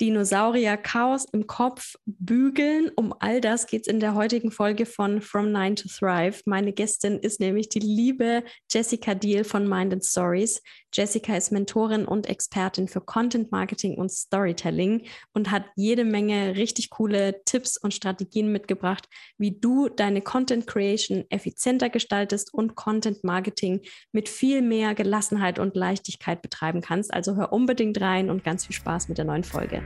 [0.00, 2.90] Dinosaurier, Chaos im Kopf, Bügeln.
[2.96, 6.42] Um all das geht es in der heutigen Folge von From Nine to Thrive.
[6.44, 10.60] Meine Gästin ist nämlich die liebe Jessica Deal von Mind and Stories.
[10.92, 16.90] Jessica ist Mentorin und Expertin für Content Marketing und Storytelling und hat jede Menge richtig
[16.90, 19.08] coole Tipps und Strategien mitgebracht,
[19.38, 23.80] wie du deine Content Creation effizienter gestaltest und Content Marketing
[24.12, 27.12] mit viel mehr Gelassenheit und Leichtigkeit betreiben kannst.
[27.12, 29.85] Also hör unbedingt rein und ganz viel Spaß mit der neuen Folge.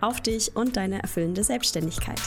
[0.00, 2.20] auf dich und deine erfüllende Selbstständigkeit.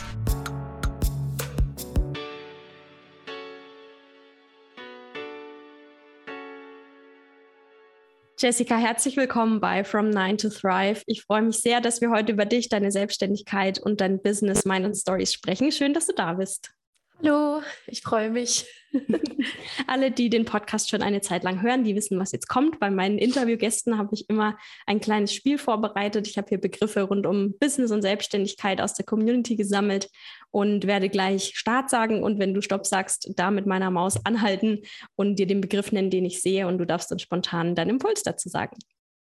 [8.40, 11.02] Jessica, herzlich willkommen bei From Nine to Thrive.
[11.08, 14.86] Ich freue mich sehr, dass wir heute über dich, deine Selbstständigkeit und dein Business, Mind
[14.86, 15.72] und Stories sprechen.
[15.72, 16.77] Schön, dass du da bist.
[17.24, 18.68] Hallo, ich freue mich.
[19.88, 22.80] Alle, die den Podcast schon eine Zeit lang hören, die wissen, was jetzt kommt.
[22.80, 26.28] Bei meinen Interviewgästen habe ich immer ein kleines Spiel vorbereitet.
[26.28, 30.10] Ich habe hier Begriffe rund um Business und Selbstständigkeit aus der Community gesammelt
[30.52, 32.24] und werde gleich Start sagen.
[32.24, 34.84] Und wenn du Stopp sagst, da mit meiner Maus anhalten
[35.16, 36.68] und dir den Begriff nennen, den ich sehe.
[36.68, 38.78] Und du darfst dann spontan deinen Impuls dazu sagen.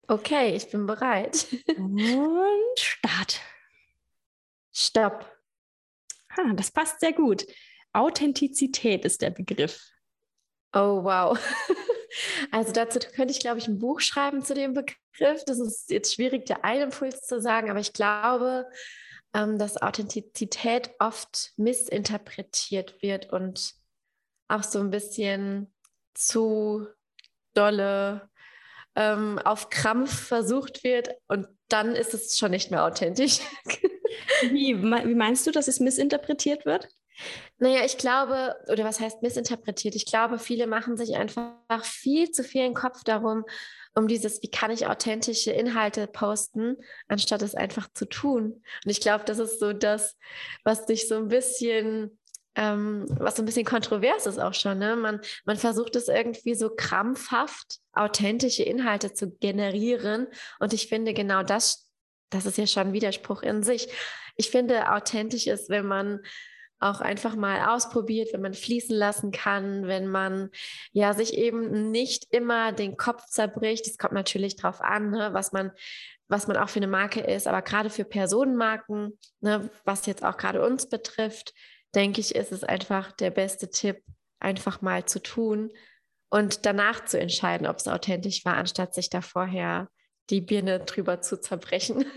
[0.06, 1.47] Okay, ich bin bereit.
[1.78, 3.41] und Start.
[4.72, 5.25] Stopp.
[6.36, 7.47] Ah, das passt sehr gut.
[7.97, 9.80] Authentizität ist der Begriff.
[10.72, 11.39] Oh, wow.
[12.50, 15.44] Also dazu könnte ich, glaube ich, ein Buch schreiben zu dem Begriff.
[15.44, 18.66] Das ist jetzt schwierig, der einen Impuls zu sagen, aber ich glaube,
[19.34, 23.75] ähm, dass Authentizität oft missinterpretiert wird und
[24.48, 25.75] auch so ein bisschen
[26.14, 26.86] zu
[27.55, 28.31] dolle
[28.94, 33.41] ähm, auf Krampf versucht wird und dann ist es schon nicht mehr authentisch.
[34.43, 36.88] wie, wie meinst du, dass es missinterpretiert wird?
[37.59, 39.94] Naja, ich glaube, oder was heißt missinterpretiert?
[39.94, 43.44] Ich glaube, viele machen sich einfach viel zu viel Kopf darum,
[43.94, 46.77] um dieses, wie kann ich authentische Inhalte posten,
[47.09, 48.62] anstatt es einfach zu tun.
[48.84, 50.17] Und ich glaube, das ist so das,
[50.65, 52.19] was dich so ein bisschen,
[52.56, 54.78] ähm, was so ein bisschen kontrovers ist auch schon.
[54.78, 54.94] Ne?
[54.94, 60.27] Man, man versucht es irgendwie so krampfhaft, authentische Inhalte zu generieren.
[60.59, 61.88] Und ich finde genau das,
[62.28, 63.88] das ist ja schon ein Widerspruch in sich.
[64.37, 66.21] Ich finde, authentisch ist, wenn man
[66.78, 70.50] auch einfach mal ausprobiert, wenn man fließen lassen kann, wenn man
[70.92, 73.87] ja sich eben nicht immer den Kopf zerbricht.
[73.87, 75.72] Es kommt natürlich drauf an, ne, was man
[76.28, 80.37] was man auch für eine Marke ist, aber gerade für Personenmarken, ne, was jetzt auch
[80.37, 81.54] gerade uns betrifft,
[81.94, 84.03] denke ich, ist es einfach der beste Tipp,
[84.41, 85.70] einfach mal zu tun
[86.28, 89.88] und danach zu entscheiden, ob es authentisch war, anstatt sich da vorher
[90.31, 92.04] die Birne drüber zu zerbrechen.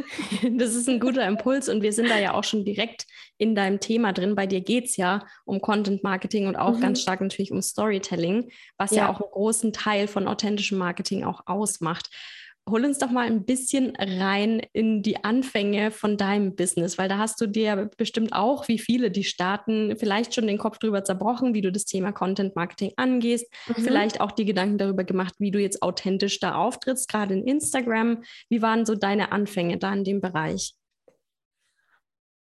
[0.52, 3.06] Das ist ein guter Impuls und wir sind da ja auch schon direkt
[3.38, 4.36] in deinem Thema drin.
[4.36, 6.81] Bei dir geht es ja um Content Marketing und auch mhm.
[6.81, 9.03] ganz stark natürlich um Storytelling, was ja.
[9.03, 12.09] ja auch einen großen Teil von authentischem Marketing auch ausmacht
[12.69, 17.18] hol uns doch mal ein bisschen rein in die Anfänge von deinem Business, weil da
[17.18, 21.53] hast du dir bestimmt auch, wie viele, die starten, vielleicht schon den Kopf drüber zerbrochen,
[21.53, 23.81] wie du das Thema Content Marketing angehst, mhm.
[23.81, 28.24] vielleicht auch die Gedanken darüber gemacht, wie du jetzt authentisch da auftrittst, gerade in Instagram.
[28.50, 30.74] Wie waren so deine Anfänge da in dem Bereich?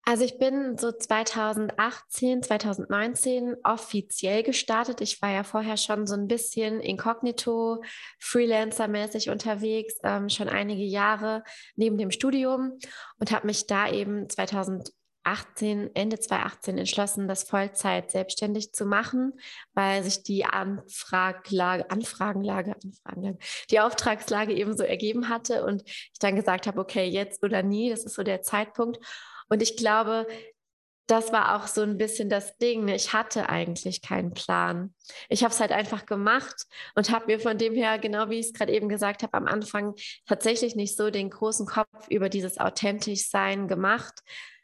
[0.08, 5.02] Also ich bin so 2018, 2019 offiziell gestartet.
[5.02, 7.84] Ich war ja vorher schon so ein bisschen inkognito,
[8.20, 11.44] Freelancer-mäßig unterwegs, ähm, schon einige Jahre
[11.76, 12.78] neben dem Studium
[13.18, 19.34] und habe mich da eben 2018, Ende 2018 entschlossen, das Vollzeit selbstständig zu machen,
[19.74, 23.40] weil sich die Anfraglage, Anfragenlage, Anfragenlage,
[23.72, 27.90] die Auftragslage eben so ergeben hatte und ich dann gesagt habe, okay, jetzt oder nie,
[27.90, 29.00] das ist so der Zeitpunkt.
[29.50, 30.28] Und ich glaube,
[31.08, 32.86] das war auch so ein bisschen das Ding.
[32.86, 32.96] Ne?
[32.96, 34.94] Ich hatte eigentlich keinen Plan.
[35.30, 36.66] Ich habe es halt einfach gemacht
[36.96, 39.48] und habe mir von dem her, genau wie ich es gerade eben gesagt habe, am
[39.48, 39.94] Anfang
[40.26, 44.22] tatsächlich nicht so den großen Kopf über dieses authentisch Sein gemacht,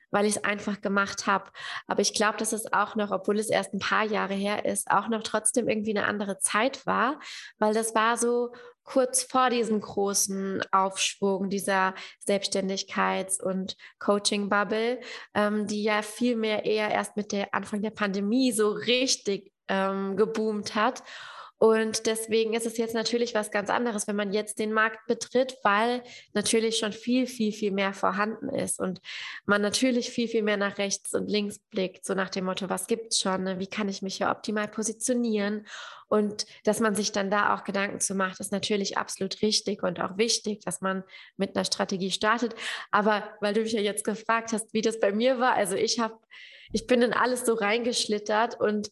[0.09, 1.51] weil ich es einfach gemacht habe.
[1.87, 4.89] Aber ich glaube, dass es auch noch, obwohl es erst ein paar Jahre her ist,
[4.89, 7.19] auch noch trotzdem irgendwie eine andere Zeit war,
[7.59, 8.51] weil das war so
[8.83, 11.93] kurz vor diesem großen Aufschwung dieser
[12.27, 14.99] Selbstständigkeits- und Coaching-Bubble,
[15.33, 20.17] ähm, die ja viel mehr eher erst mit der Anfang der Pandemie so richtig ähm,
[20.17, 21.03] geboomt hat.
[21.61, 25.59] Und deswegen ist es jetzt natürlich was ganz anderes, wenn man jetzt den Markt betritt,
[25.61, 26.01] weil
[26.33, 28.99] natürlich schon viel, viel, viel mehr vorhanden ist und
[29.45, 32.87] man natürlich viel, viel mehr nach rechts und links blickt, so nach dem Motto, was
[32.87, 33.59] gibt es schon, ne?
[33.59, 35.67] wie kann ich mich hier optimal positionieren
[36.07, 39.99] und dass man sich dann da auch Gedanken zu macht, ist natürlich absolut richtig und
[39.99, 41.03] auch wichtig, dass man
[41.37, 42.55] mit einer Strategie startet.
[42.89, 45.99] Aber weil du mich ja jetzt gefragt hast, wie das bei mir war, also ich
[45.99, 46.17] habe,
[46.73, 48.89] ich bin in alles so reingeschlittert und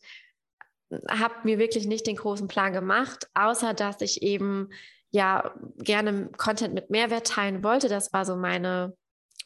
[1.10, 4.70] habe mir wirklich nicht den großen Plan gemacht, außer dass ich eben
[5.12, 7.90] ja gerne Content mit Mehrwert teilen wollte.
[7.90, 8.96] Das war so meine,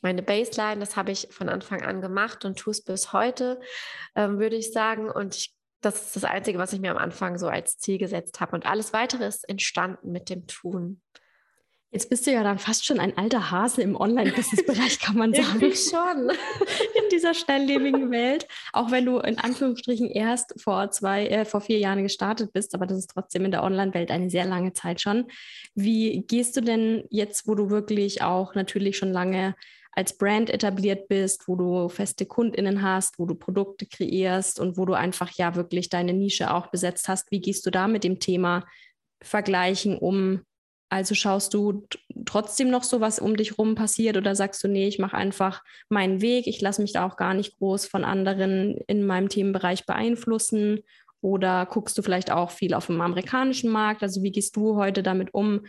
[0.01, 0.79] meine Baseline.
[0.79, 3.59] Das habe ich von Anfang an gemacht und tue es bis heute,
[4.15, 5.09] ähm, würde ich sagen.
[5.09, 8.41] Und ich, das ist das Einzige, was ich mir am Anfang so als Ziel gesetzt
[8.41, 8.53] habe.
[8.55, 11.01] Und alles weitere ist entstanden mit dem Tun.
[11.93, 15.63] Jetzt bist du ja dann fast schon ein alter Hase im Online-Business-Bereich, kann man sagen.
[15.63, 16.29] Ich schon.
[16.95, 18.47] In dieser schnelllebigen Welt.
[18.71, 22.87] Auch wenn du in Anführungsstrichen erst vor zwei, äh, vor vier Jahren gestartet bist, aber
[22.87, 25.25] das ist trotzdem in der Online-Welt eine sehr lange Zeit schon.
[25.75, 29.53] Wie gehst du denn jetzt, wo du wirklich auch natürlich schon lange
[29.91, 34.85] als Brand etabliert bist, wo du feste KundInnen hast, wo du Produkte kreierst und wo
[34.85, 37.29] du einfach ja wirklich deine Nische auch besetzt hast.
[37.29, 38.65] Wie gehst du da mit dem Thema
[39.21, 40.41] Vergleichen um?
[40.93, 41.87] Also schaust du
[42.23, 45.63] trotzdem noch so, was um dich rum passiert oder sagst du, nee, ich mache einfach
[45.89, 49.87] meinen Weg, ich lasse mich da auch gar nicht groß von anderen in meinem Themenbereich
[49.87, 50.83] beeinflussen
[51.19, 54.03] oder guckst du vielleicht auch viel auf dem amerikanischen Markt?
[54.03, 55.65] Also wie gehst du heute damit um,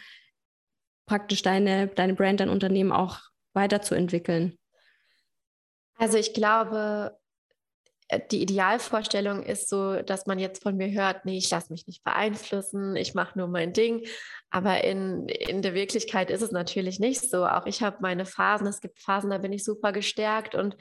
[1.06, 3.20] praktisch deine, deine Brand, dein Unternehmen auch
[3.54, 4.58] weiterzuentwickeln?
[5.96, 7.16] Also ich glaube,
[8.30, 12.04] die Idealvorstellung ist so, dass man jetzt von mir hört, nee, ich lasse mich nicht
[12.04, 14.06] beeinflussen, ich mache nur mein Ding.
[14.50, 17.44] Aber in, in der Wirklichkeit ist es natürlich nicht so.
[17.44, 18.66] Auch ich habe meine Phasen.
[18.66, 20.76] Es gibt Phasen, da bin ich super gestärkt und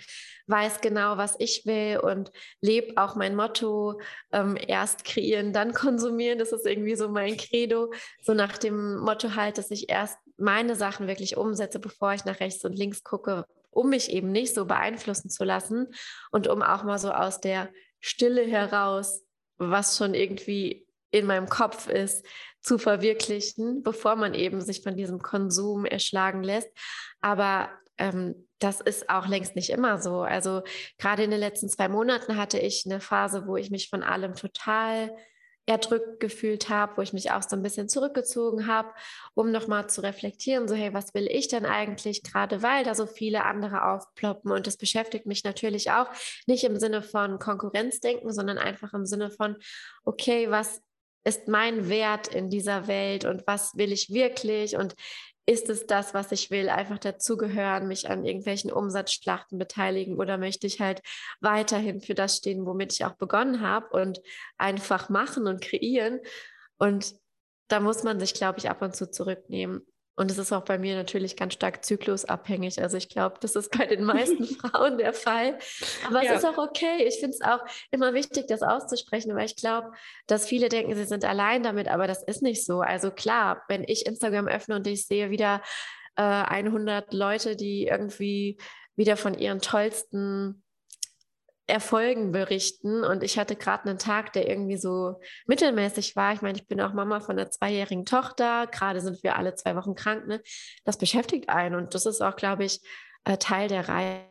[0.48, 2.32] weiß genau, was ich will und
[2.62, 4.00] lebe auch mein Motto,
[4.32, 6.38] ähm, erst kreieren, dann konsumieren.
[6.38, 7.92] Das ist irgendwie so mein Credo.
[8.22, 12.42] So nach dem Motto halt, dass ich erst meine Sachen wirklich umsetze, bevor ich nach
[12.42, 15.88] rechts und links gucke, um mich eben nicht so beeinflussen zu lassen
[16.32, 19.24] und um auch mal so aus der Stille heraus,
[19.58, 22.26] was schon irgendwie in meinem Kopf ist,
[22.60, 26.70] zu verwirklichen, bevor man eben sich von diesem Konsum erschlagen lässt.
[27.22, 30.22] Aber ähm, das ist auch längst nicht immer so.
[30.22, 30.64] Also
[30.98, 34.36] gerade in den letzten zwei Monaten hatte ich eine Phase, wo ich mich von allem
[34.36, 35.16] total
[35.66, 38.90] erdrückt gefühlt habe, wo ich mich auch so ein bisschen zurückgezogen habe,
[39.34, 43.06] um nochmal zu reflektieren, so hey, was will ich denn eigentlich, gerade weil da so
[43.06, 44.52] viele andere aufploppen?
[44.52, 46.08] Und das beschäftigt mich natürlich auch
[46.48, 49.56] nicht im Sinne von Konkurrenzdenken, sondern einfach im Sinne von,
[50.04, 50.82] okay, was
[51.26, 54.76] ist mein Wert in dieser Welt und was will ich wirklich?
[54.76, 54.96] Und
[55.46, 60.68] ist es das, was ich will, einfach dazugehören, mich an irgendwelchen Umsatzschlachten beteiligen oder möchte
[60.68, 61.02] ich halt
[61.42, 64.22] weiterhin für das stehen, womit ich auch begonnen habe und
[64.58, 66.20] einfach machen und kreieren.
[66.78, 67.16] Und
[67.68, 69.86] da muss man sich, glaube ich, ab und zu zurücknehmen.
[70.16, 72.82] Und es ist auch bei mir natürlich ganz stark zyklusabhängig.
[72.82, 75.58] Also ich glaube, das ist bei den meisten Frauen der Fall.
[76.08, 76.34] Aber ja.
[76.34, 77.04] es ist auch okay.
[77.08, 77.60] Ich finde es auch
[77.92, 79.92] immer wichtig, das auszusprechen, weil ich glaube,
[80.28, 82.82] dass viele denken, sie sind allein damit, aber das ist nicht so.
[82.82, 85.62] Also klar, wenn ich Instagram öffne und ich sehe wieder
[86.16, 88.58] äh, 100 Leute, die irgendwie
[88.96, 90.63] wieder von ihren tollsten
[91.68, 93.04] Erfolgen berichten.
[93.04, 96.34] Und ich hatte gerade einen Tag, der irgendwie so mittelmäßig war.
[96.34, 98.68] Ich meine, ich bin auch Mama von einer zweijährigen Tochter.
[98.68, 100.28] Gerade sind wir alle zwei Wochen krank.
[100.28, 100.42] Ne?
[100.84, 101.76] Das beschäftigt einen.
[101.76, 102.82] Und das ist auch, glaube ich,
[103.24, 104.26] äh, Teil der Reihe.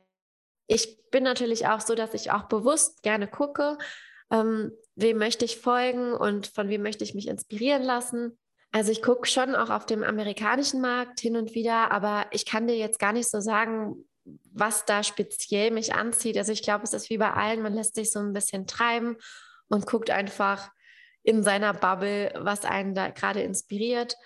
[0.66, 3.78] Ich bin natürlich auch so, dass ich auch bewusst gerne gucke,
[4.30, 8.38] ähm, wem möchte ich folgen und von wem möchte ich mich inspirieren lassen.
[8.72, 12.66] Also ich gucke schon auch auf dem amerikanischen Markt hin und wieder, aber ich kann
[12.66, 16.36] dir jetzt gar nicht so sagen, was da speziell mich anzieht.
[16.36, 19.16] Also ich glaube, es ist wie bei allen, man lässt sich so ein bisschen treiben
[19.68, 20.70] und guckt einfach
[21.22, 24.16] in seiner Bubble, was einen da gerade inspiriert.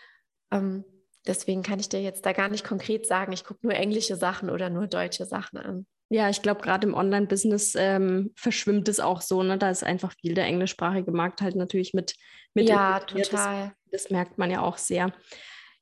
[0.50, 0.84] Ähm,
[1.26, 4.50] deswegen kann ich dir jetzt da gar nicht konkret sagen, ich gucke nur englische Sachen
[4.50, 5.86] oder nur deutsche Sachen an.
[6.08, 9.42] Ja, ich glaube, gerade im Online-Business ähm, verschwimmt es auch so.
[9.42, 9.58] Ne?
[9.58, 12.14] Da ist einfach viel der englischsprachige Markt halt natürlich mit.
[12.54, 13.74] mit ja, total.
[13.90, 15.12] Das, das merkt man ja auch sehr.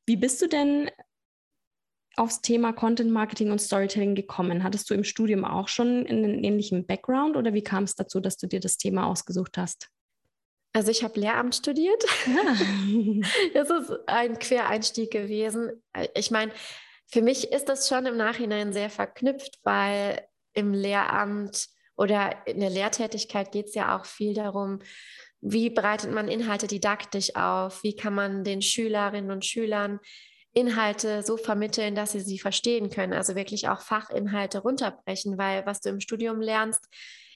[0.07, 0.91] Wie bist du denn
[2.17, 4.63] aufs Thema Content Marketing und Storytelling gekommen?
[4.63, 8.37] Hattest du im Studium auch schon einen ähnlichen Background oder wie kam es dazu, dass
[8.37, 9.89] du dir das Thema ausgesucht hast?
[10.73, 12.05] Also ich habe Lehramt studiert.
[12.27, 12.55] Ah.
[13.55, 15.83] das ist ein Quereinstieg gewesen.
[16.15, 16.53] Ich meine,
[17.07, 22.71] für mich ist das schon im Nachhinein sehr verknüpft, weil im Lehramt oder in der
[22.71, 24.81] Lehrtätigkeit geht es ja auch viel darum,
[25.41, 30.01] wie bereitet man Inhalte didaktisch auf, wie kann man den Schülerinnen und Schülern
[30.55, 33.13] Inhalte so vermitteln, dass sie sie verstehen können.
[33.13, 36.89] Also wirklich auch Fachinhalte runterbrechen, weil was du im Studium lernst,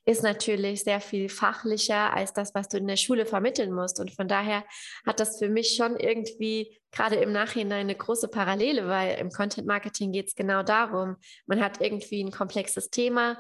[0.09, 4.01] ist natürlich sehr viel fachlicher als das, was du in der Schule vermitteln musst.
[4.01, 4.65] Und von daher
[5.05, 9.67] hat das für mich schon irgendwie gerade im Nachhinein eine große Parallele, weil im Content
[9.67, 11.17] Marketing geht es genau darum.
[11.47, 13.39] Man hat irgendwie ein komplexes Thema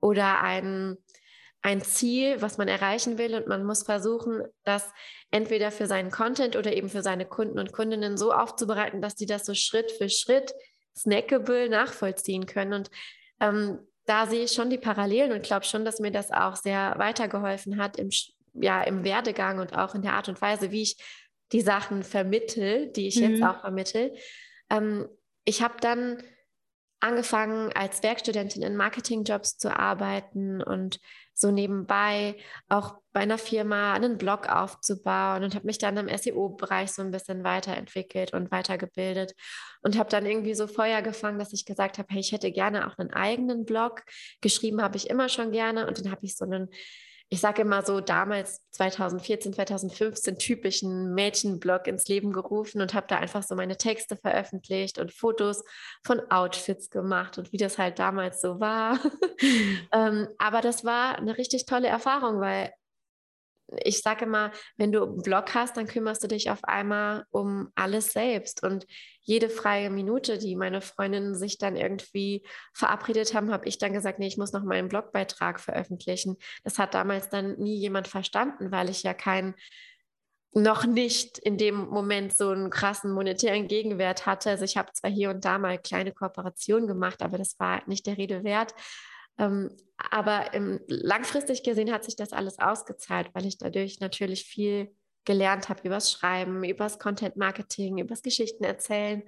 [0.00, 0.96] oder ein,
[1.66, 4.88] ein Ziel, was man erreichen will und man muss versuchen, das
[5.32, 9.26] entweder für seinen Content oder eben für seine Kunden und Kundinnen so aufzubereiten, dass die
[9.26, 10.54] das so Schritt für Schritt
[10.96, 12.72] snackable nachvollziehen können.
[12.72, 12.90] Und
[13.40, 16.94] ähm, da sehe ich schon die Parallelen und glaube schon, dass mir das auch sehr
[16.98, 18.10] weitergeholfen hat im,
[18.54, 20.96] ja, im Werdegang und auch in der Art und Weise, wie ich
[21.50, 23.30] die Sachen vermittel, die ich mhm.
[23.30, 24.14] jetzt auch vermittel.
[24.70, 25.08] Ähm,
[25.44, 26.22] ich habe dann
[27.00, 31.00] angefangen, als Werkstudentin in Marketingjobs zu arbeiten und
[31.38, 32.36] so nebenbei
[32.70, 37.10] auch bei einer Firma einen Blog aufzubauen und habe mich dann im SEO-Bereich so ein
[37.10, 39.34] bisschen weiterentwickelt und weitergebildet
[39.82, 42.86] und habe dann irgendwie so Feuer gefangen, dass ich gesagt habe, hey, ich hätte gerne
[42.86, 44.02] auch einen eigenen Blog.
[44.40, 46.70] Geschrieben habe ich immer schon gerne und dann habe ich so einen
[47.28, 53.16] ich sage immer so, damals 2014, 2015 typischen Mädchenblog ins Leben gerufen und habe da
[53.16, 55.64] einfach so meine Texte veröffentlicht und Fotos
[56.04, 59.00] von Outfits gemacht und wie das halt damals so war.
[59.92, 62.72] ähm, aber das war eine richtig tolle Erfahrung, weil
[63.82, 67.70] ich sage immer, wenn du einen Blog hast, dann kümmerst du dich auf einmal um
[67.74, 68.62] alles selbst.
[68.62, 68.86] Und
[69.22, 74.18] jede freie Minute, die meine Freundinnen sich dann irgendwie verabredet haben, habe ich dann gesagt,
[74.18, 76.36] nee, ich muss noch meinen Blogbeitrag veröffentlichen.
[76.62, 79.54] Das hat damals dann nie jemand verstanden, weil ich ja kein
[80.52, 84.50] noch nicht in dem Moment so einen krassen monetären Gegenwert hatte.
[84.50, 88.06] Also ich habe zwar hier und da mal kleine Kooperationen gemacht, aber das war nicht
[88.06, 88.72] der Rede wert.
[89.38, 94.94] Ähm, aber im, langfristig gesehen hat sich das alles ausgezahlt, weil ich dadurch natürlich viel
[95.24, 99.22] gelernt habe übers Schreiben, übers Content Marketing, übers Geschichten erzählen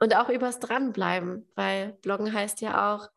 [0.00, 3.08] und auch übers Dranbleiben, weil Bloggen heißt ja auch,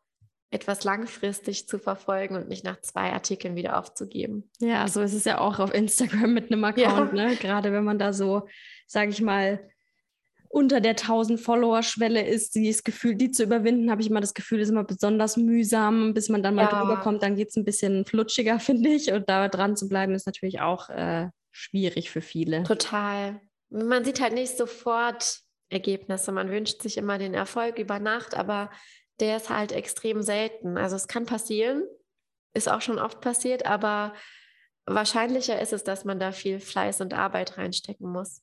[0.52, 4.50] etwas langfristig zu verfolgen und nicht nach zwei Artikeln wieder aufzugeben.
[4.58, 7.28] Ja, so ist es ja auch auf Instagram mit einem Account, ja.
[7.28, 7.36] ne?
[7.36, 8.48] Gerade wenn man da so,
[8.86, 9.70] sage ich mal,
[10.52, 14.58] unter der 1000 Follower-Schwelle ist, dieses Gefühl, die zu überwinden, habe ich immer das Gefühl,
[14.58, 16.12] ist immer besonders mühsam.
[16.12, 16.80] Bis man dann mal ja.
[16.80, 19.12] drüber kommt, dann geht es ein bisschen flutschiger, finde ich.
[19.12, 22.64] Und da dran zu bleiben, ist natürlich auch äh, schwierig für viele.
[22.64, 23.40] Total.
[23.70, 25.38] Man sieht halt nicht sofort
[25.68, 26.32] Ergebnisse.
[26.32, 28.70] Man wünscht sich immer den Erfolg über Nacht, aber
[29.20, 30.76] der ist halt extrem selten.
[30.76, 31.84] Also es kann passieren,
[32.54, 34.14] ist auch schon oft passiert, aber
[34.84, 38.42] wahrscheinlicher ist es, dass man da viel Fleiß und Arbeit reinstecken muss.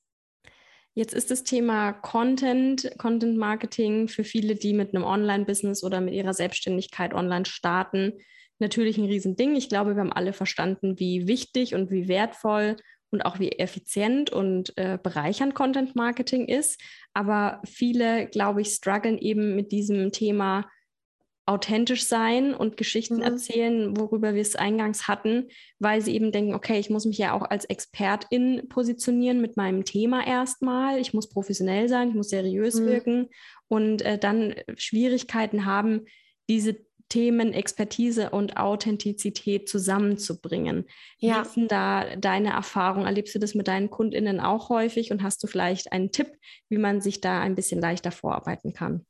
[0.98, 6.16] Jetzt ist das Thema Content, Content Marketing für viele, die mit einem Online-Business oder mit
[6.16, 8.13] ihrer Selbstständigkeit online starten,
[8.58, 9.56] natürlich ein Riesending.
[9.56, 12.77] Ich glaube, wir haben alle verstanden, wie wichtig und wie wertvoll
[13.12, 16.82] und auch wie effizient und äh, bereichernd Content Marketing ist.
[17.13, 20.68] Aber viele, glaube ich, strugglen eben mit diesem Thema
[21.48, 23.22] authentisch sein und Geschichten mhm.
[23.22, 25.48] erzählen, worüber wir es eingangs hatten,
[25.80, 29.86] weil sie eben denken, okay, ich muss mich ja auch als Expertin positionieren mit meinem
[29.86, 31.00] Thema erstmal.
[31.00, 32.86] Ich muss professionell sein, ich muss seriös mhm.
[32.86, 33.30] wirken
[33.70, 36.06] und äh, dann Schwierigkeiten haben,
[36.50, 36.75] diese
[37.10, 40.86] Themen Expertise und Authentizität zusammenzubringen.
[41.20, 41.38] Ja.
[41.38, 43.06] Wie ist denn da deine Erfahrung?
[43.06, 46.27] Erlebst du das mit deinen KundInnen auch häufig und hast du vielleicht einen Tipp,
[46.68, 49.06] wie man sich da ein bisschen leichter vorarbeiten kann?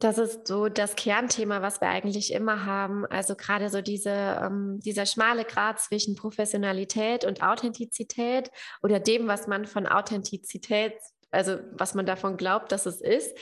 [0.00, 3.04] Das ist so das Kernthema, was wir eigentlich immer haben.
[3.06, 8.50] Also gerade so diese, ähm, dieser schmale Grad zwischen Professionalität und Authentizität
[8.80, 10.94] oder dem, was man von Authentizität,
[11.32, 13.36] also was man davon glaubt, dass es ist.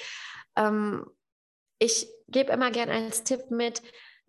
[0.57, 1.05] Ähm,
[1.79, 3.83] ich gebe immer gern als Tipp mit,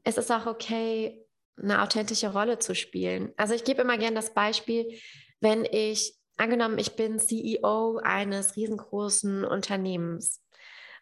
[0.03, 3.31] es ist auch okay, eine authentische Rolle zu spielen.
[3.37, 4.99] Also ich gebe immer gern das Beispiel,
[5.39, 10.41] wenn ich, angenommen, ich bin CEO eines riesengroßen Unternehmens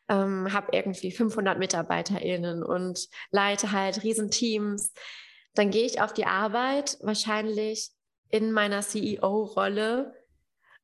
[0.09, 4.93] ähm, habe irgendwie 500 MitarbeiterInnen und leite halt Riesenteams.
[5.53, 7.91] Dann gehe ich auf die Arbeit, wahrscheinlich
[8.29, 10.13] in meiner CEO-Rolle,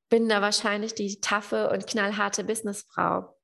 [0.10, 3.36] bin da wahrscheinlich die taffe und knallharte Businessfrau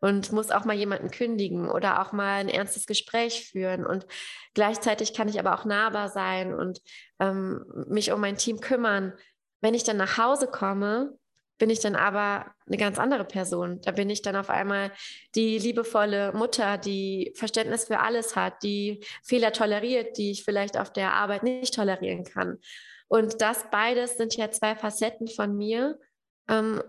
[0.00, 3.86] und muss auch mal jemanden kündigen oder auch mal ein ernstes Gespräch führen.
[3.86, 4.06] Und
[4.54, 6.80] gleichzeitig kann ich aber auch nahbar sein und
[7.20, 9.12] ähm, mich um mein Team kümmern.
[9.60, 11.18] Wenn ich dann nach Hause komme,
[11.58, 13.80] bin ich dann aber eine ganz andere Person.
[13.82, 14.92] Da bin ich dann auf einmal
[15.34, 20.92] die liebevolle Mutter, die Verständnis für alles hat, die Fehler toleriert, die ich vielleicht auf
[20.92, 22.58] der Arbeit nicht tolerieren kann.
[23.08, 25.98] Und das beides sind ja zwei Facetten von mir.
[26.48, 26.82] Ähm,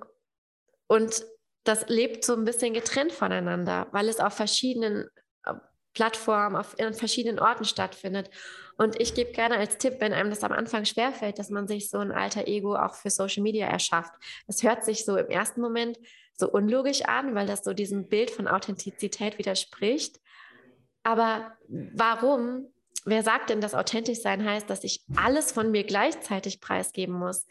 [0.88, 1.25] und
[1.63, 5.09] das lebt so ein bisschen getrennt voneinander, weil es auf verschiedenen
[5.97, 8.29] Plattformen, auf verschiedenen Orten stattfindet.
[8.77, 11.89] Und ich gebe gerne als Tipp, wenn einem das am Anfang schwerfällt, dass man sich
[11.89, 14.13] so ein alter Ego auch für Social Media erschafft.
[14.45, 15.97] Das hört sich so im ersten Moment
[16.35, 20.19] so unlogisch an, weil das so diesem Bild von Authentizität widerspricht.
[21.01, 22.67] Aber warum?
[23.05, 27.47] wer sagt denn, dass authentisch sein heißt, dass ich alles von mir gleichzeitig preisgeben muss?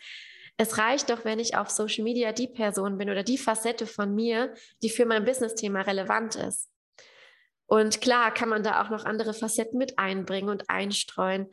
[0.58, 4.14] Es reicht doch, wenn ich auf Social Media die Person bin oder die Facette von
[4.14, 6.68] mir, die für mein Business-Thema relevant ist.
[7.66, 11.49] Und klar kann man da auch noch andere Facetten mit einbringen und einstreuen.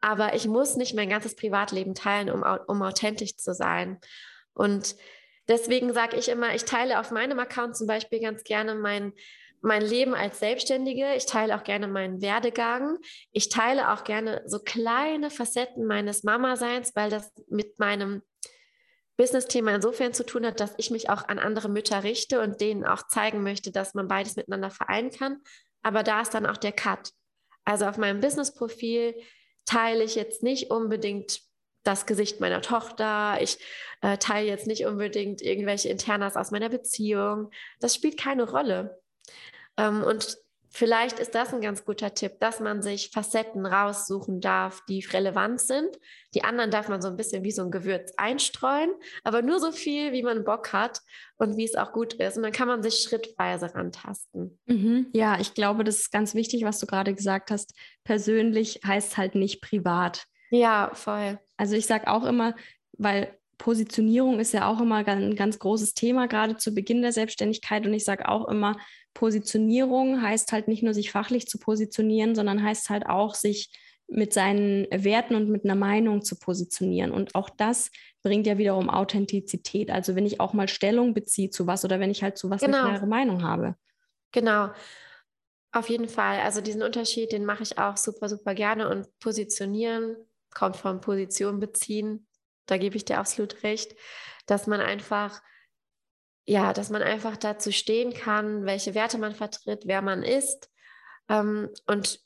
[0.00, 3.98] Aber ich muss nicht mein ganzes Privatleben teilen, um, um authentisch zu sein.
[4.52, 4.96] Und
[5.48, 9.14] deswegen sage ich immer, ich teile auf meinem Account zum Beispiel ganz gerne mein,
[9.62, 11.14] mein Leben als Selbstständige.
[11.14, 12.98] Ich teile auch gerne meinen Werdegang.
[13.32, 18.22] Ich teile auch gerne so kleine Facetten meines Mama-Seins, weil das mit meinem
[19.16, 22.84] Business-Thema insofern zu tun hat, dass ich mich auch an andere Mütter richte und denen
[22.84, 25.40] auch zeigen möchte, dass man beides miteinander vereinen kann.
[25.82, 27.10] Aber da ist dann auch der Cut.
[27.64, 29.14] Also auf meinem Business-Profil
[29.64, 31.40] teile ich jetzt nicht unbedingt
[31.84, 33.38] das Gesicht meiner Tochter.
[33.40, 33.58] Ich
[34.00, 37.50] äh, teile jetzt nicht unbedingt irgendwelche Internas aus meiner Beziehung.
[37.80, 39.00] Das spielt keine Rolle.
[39.76, 40.38] Ähm, und
[40.76, 45.60] Vielleicht ist das ein ganz guter Tipp, dass man sich Facetten raussuchen darf, die relevant
[45.60, 45.96] sind.
[46.34, 48.90] Die anderen darf man so ein bisschen wie so ein Gewürz einstreuen,
[49.22, 51.00] aber nur so viel, wie man Bock hat
[51.36, 52.36] und wie es auch gut ist.
[52.36, 54.58] Und dann kann man sich schrittweise rantasten.
[54.66, 55.06] Mhm.
[55.12, 57.72] Ja, ich glaube, das ist ganz wichtig, was du gerade gesagt hast.
[58.02, 60.24] Persönlich heißt halt nicht privat.
[60.50, 61.38] Ja, voll.
[61.56, 62.56] Also ich sage auch immer,
[62.98, 67.86] weil Positionierung ist ja auch immer ein ganz großes Thema, gerade zu Beginn der Selbstständigkeit.
[67.86, 68.76] Und ich sage auch immer,
[69.14, 73.70] Positionierung heißt halt nicht nur sich fachlich zu positionieren, sondern heißt halt auch, sich
[74.06, 77.10] mit seinen Werten und mit einer Meinung zu positionieren.
[77.10, 77.90] Und auch das
[78.22, 79.90] bringt ja wiederum Authentizität.
[79.90, 82.60] Also wenn ich auch mal Stellung beziehe zu was oder wenn ich halt zu was
[82.60, 82.78] genau.
[82.78, 83.76] eine klare Meinung habe.
[84.32, 84.70] Genau.
[85.72, 86.40] Auf jeden Fall.
[86.40, 88.88] Also diesen Unterschied, den mache ich auch super, super gerne.
[88.88, 90.16] Und positionieren
[90.52, 92.26] kommt von Position beziehen.
[92.66, 93.94] Da gebe ich dir absolut recht,
[94.46, 95.40] dass man einfach
[96.46, 100.70] ja, dass man einfach dazu stehen kann, welche Werte man vertritt, wer man ist
[101.28, 102.20] ähm, und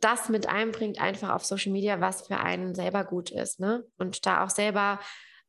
[0.00, 3.84] das mit einbringt einfach auf Social Media, was für einen selber gut ist, ne?
[3.98, 5.00] Und da auch selber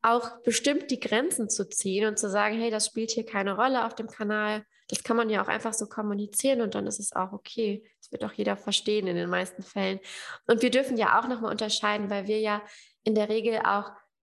[0.01, 3.85] auch bestimmt die Grenzen zu ziehen und zu sagen, hey, das spielt hier keine Rolle
[3.85, 4.63] auf dem Kanal.
[4.87, 7.83] Das kann man ja auch einfach so kommunizieren und dann ist es auch okay.
[7.99, 9.99] Das wird auch jeder verstehen in den meisten Fällen.
[10.47, 12.61] Und wir dürfen ja auch nochmal unterscheiden, weil wir ja
[13.05, 13.91] in der Regel auch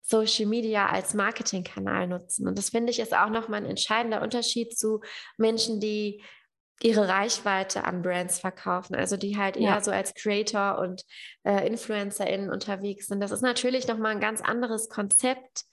[0.01, 2.47] Social Media als Marketingkanal nutzen.
[2.47, 5.01] Und das finde ich ist auch nochmal ein entscheidender Unterschied zu
[5.37, 6.21] Menschen, die
[6.81, 9.81] ihre Reichweite an Brands verkaufen, also die halt eher ja.
[9.81, 11.03] so als Creator und
[11.43, 13.21] äh, InfluencerInnen unterwegs sind.
[13.21, 15.63] Das ist natürlich nochmal ein ganz anderes Konzept.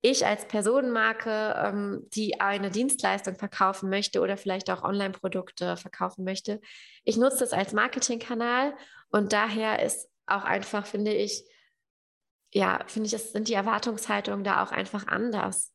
[0.00, 6.60] Ich als Personenmarke, ähm, die eine Dienstleistung verkaufen möchte oder vielleicht auch Online-Produkte verkaufen möchte,
[7.04, 8.74] ich nutze das als Marketingkanal
[9.08, 11.44] und daher ist auch einfach, finde ich,
[12.54, 15.72] ja, finde ich, es sind die Erwartungshaltungen da auch einfach anders.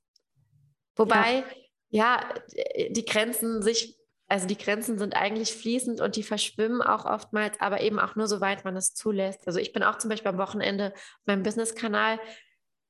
[0.96, 1.44] Wobei,
[1.89, 2.24] ja.
[2.24, 7.60] ja, die Grenzen sich, also die Grenzen sind eigentlich fließend und die verschwimmen auch oftmals,
[7.60, 9.46] aber eben auch nur soweit man es zulässt.
[9.46, 12.18] Also ich bin auch zum Beispiel am Wochenende auf meinem Business-Kanal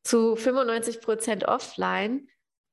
[0.04, 2.28] zu 95 Prozent offline,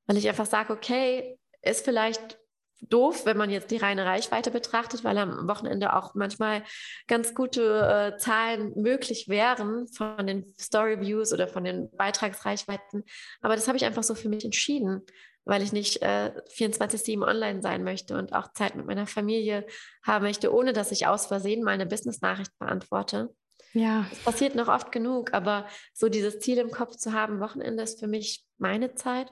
[0.06, 2.38] weil ich einfach sage, okay, ist vielleicht
[2.82, 6.62] doof, wenn man jetzt die reine Reichweite betrachtet, weil am Wochenende auch manchmal
[7.06, 13.04] ganz gute äh, Zahlen möglich wären von den Story Views oder von den Beitragsreichweiten.
[13.40, 15.02] Aber das habe ich einfach so für mich entschieden,
[15.44, 19.66] weil ich nicht äh, 24-7 online sein möchte und auch Zeit mit meiner Familie
[20.02, 23.34] haben möchte, ohne dass ich aus Versehen mal eine Business-Nachricht beantworte.
[23.72, 24.06] Ja.
[24.10, 28.00] Das passiert noch oft genug, aber so dieses Ziel im Kopf zu haben, Wochenende ist
[28.00, 29.30] für mich meine Zeit,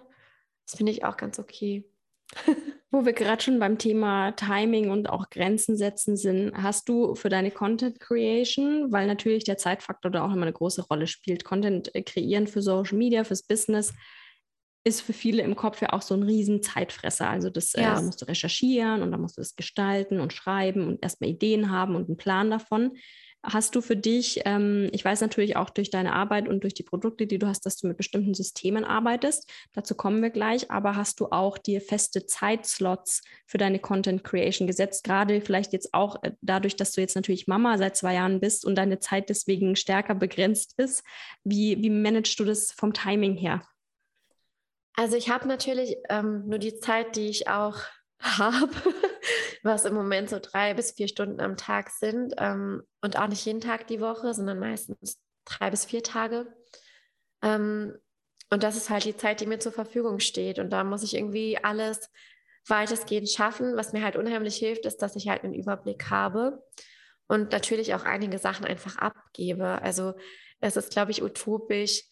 [0.67, 1.85] das finde ich auch ganz okay.
[2.95, 7.29] Wo wir gerade schon beim Thema Timing und auch Grenzen setzen sind, hast du für
[7.29, 11.93] deine Content Creation, weil natürlich der Zeitfaktor da auch immer eine große Rolle spielt, Content
[11.97, 13.93] äh, kreieren für Social Media, fürs Business,
[14.85, 17.29] ist für viele im Kopf ja auch so ein riesen Zeitfresser.
[17.29, 17.99] Also das äh, ja.
[17.99, 21.73] äh, musst du recherchieren und dann musst du es gestalten und schreiben und erstmal Ideen
[21.73, 22.93] haben und einen Plan davon.
[23.47, 26.83] Hast du für dich, ähm, ich weiß natürlich auch durch deine Arbeit und durch die
[26.83, 29.53] Produkte, die du hast, dass du mit bestimmten Systemen arbeitest.
[29.75, 30.71] Dazu kommen wir gleich.
[30.71, 35.05] Aber hast du auch dir feste Zeitslots für deine Content Creation gesetzt?
[35.05, 38.65] Gerade vielleicht jetzt auch äh, dadurch, dass du jetzt natürlich Mama seit zwei Jahren bist
[38.65, 41.05] und deine Zeit deswegen stärker begrenzt ist.
[41.45, 43.63] Wie, wie managst du das vom Timing her?
[44.95, 47.77] Also ich habe natürlich ähm, nur die Zeit, die ich auch
[48.25, 48.71] habe,
[49.63, 53.45] was im Moment so drei bis vier Stunden am Tag sind ähm, und auch nicht
[53.45, 56.47] jeden Tag die Woche, sondern meistens drei bis vier Tage.
[57.43, 57.97] Ähm,
[58.51, 60.59] und das ist halt die Zeit, die mir zur Verfügung steht.
[60.59, 62.11] Und da muss ich irgendwie alles
[62.67, 63.77] weitestgehend schaffen.
[63.77, 66.63] Was mir halt unheimlich hilft, ist, dass ich halt einen Überblick habe
[67.27, 69.83] und natürlich auch einige Sachen einfach abgebe.
[69.83, 70.15] Also
[70.61, 72.05] es ist, glaube ich, utopisch,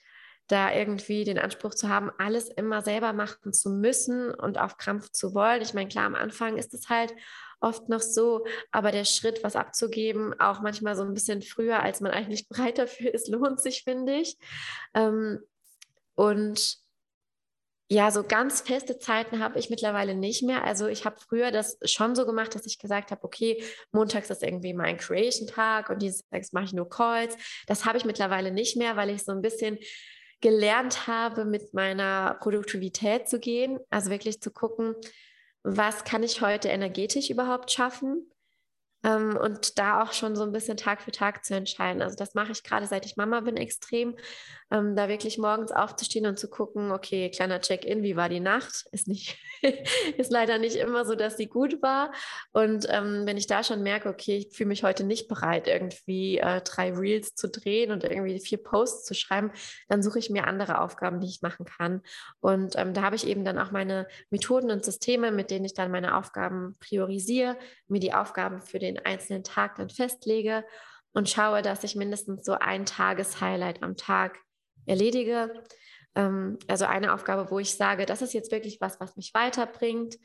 [0.53, 5.11] da irgendwie den Anspruch zu haben, alles immer selber machen zu müssen und auf Krampf
[5.11, 5.63] zu wollen.
[5.63, 7.15] Ich meine, klar, am Anfang ist es halt
[7.61, 12.01] oft noch so, aber der Schritt, was abzugeben, auch manchmal so ein bisschen früher, als
[12.01, 14.37] man eigentlich bereit dafür ist, lohnt sich, finde ich.
[14.95, 15.41] Ähm,
[16.15, 16.77] und
[17.89, 20.65] ja, so ganz feste Zeiten habe ich mittlerweile nicht mehr.
[20.65, 24.43] Also ich habe früher das schon so gemacht, dass ich gesagt habe, okay, montags ist
[24.43, 27.37] irgendwie mein Creation-Tag und dienstags mache ich nur Calls.
[27.67, 29.79] Das habe ich mittlerweile nicht mehr, weil ich so ein bisschen
[30.43, 33.79] gelernt habe, mit meiner Produktivität zu gehen.
[33.89, 34.95] Also wirklich zu gucken,
[35.63, 38.32] was kann ich heute energetisch überhaupt schaffen?
[39.05, 42.03] Ähm, und da auch schon so ein bisschen Tag für Tag zu entscheiden.
[42.03, 44.17] Also das mache ich gerade seit ich Mama bin extrem,
[44.71, 48.87] ähm, da wirklich morgens aufzustehen und zu gucken, okay, kleiner Check-in, wie war die Nacht?
[48.93, 49.39] Ist nicht,
[50.17, 52.13] ist leider nicht immer so, dass sie gut war.
[52.53, 56.39] Und ähm, wenn ich da schon merke, okay, ich fühle mich heute nicht bereit, irgendwie
[56.39, 59.51] äh, drei Reels zu drehen und irgendwie vier Posts zu schreiben,
[59.89, 62.03] dann suche ich mir andere Aufgaben, die ich machen kann.
[62.41, 65.75] Und ähm, da habe ich eben dann auch meine Methoden und Systeme, mit denen ich
[65.75, 70.65] dann meine Aufgaben priorisiere, mir die Aufgaben für den den einzelnen Tag dann festlege
[71.13, 74.39] und schaue, dass ich mindestens so ein Tageshighlight am Tag
[74.87, 75.63] erledige.
[76.15, 80.19] Ähm, also eine Aufgabe, wo ich sage, das ist jetzt wirklich was, was mich weiterbringt.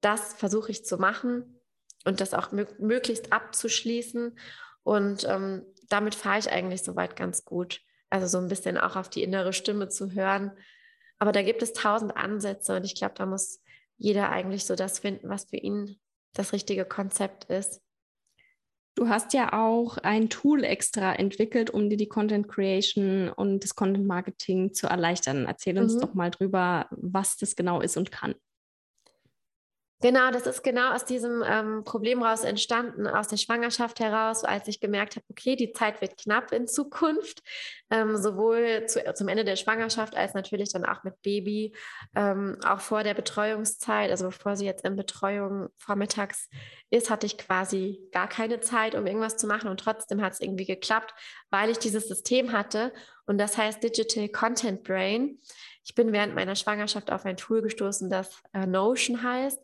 [0.00, 1.60] Das versuche ich zu machen
[2.04, 4.38] und das auch möglichst abzuschließen.
[4.82, 7.80] Und ähm, damit fahre ich eigentlich soweit ganz gut.
[8.08, 10.52] Also so ein bisschen auch auf die innere Stimme zu hören.
[11.18, 13.60] Aber da gibt es tausend Ansätze und ich glaube, da muss
[13.98, 16.00] jeder eigentlich so das finden, was für ihn
[16.32, 17.82] das richtige Konzept ist.
[18.94, 23.74] Du hast ja auch ein Tool extra entwickelt, um dir die Content Creation und das
[23.74, 25.46] Content Marketing zu erleichtern.
[25.46, 26.00] Erzähl uns mhm.
[26.00, 28.34] doch mal drüber, was das genau ist und kann.
[30.02, 34.66] Genau, das ist genau aus diesem ähm, Problem raus entstanden, aus der Schwangerschaft heraus, als
[34.66, 37.42] ich gemerkt habe, okay, die Zeit wird knapp in Zukunft,
[37.90, 41.74] ähm, sowohl zu, zum Ende der Schwangerschaft als natürlich dann auch mit Baby,
[42.14, 46.48] ähm, auch vor der Betreuungszeit, also bevor sie jetzt in Betreuung vormittags
[46.88, 49.68] ist, hatte ich quasi gar keine Zeit, um irgendwas zu machen.
[49.68, 51.12] Und trotzdem hat es irgendwie geklappt,
[51.50, 52.92] weil ich dieses System hatte.
[53.26, 55.38] Und das heißt Digital Content Brain.
[55.84, 59.58] Ich bin während meiner Schwangerschaft auf ein Tool gestoßen, das äh, Notion heißt.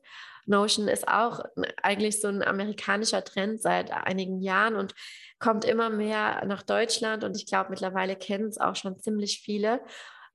[0.46, 1.40] Notion ist auch
[1.82, 4.94] eigentlich so ein amerikanischer Trend seit einigen Jahren und
[5.38, 9.80] kommt immer mehr nach Deutschland und ich glaube, mittlerweile kennen es auch schon ziemlich viele.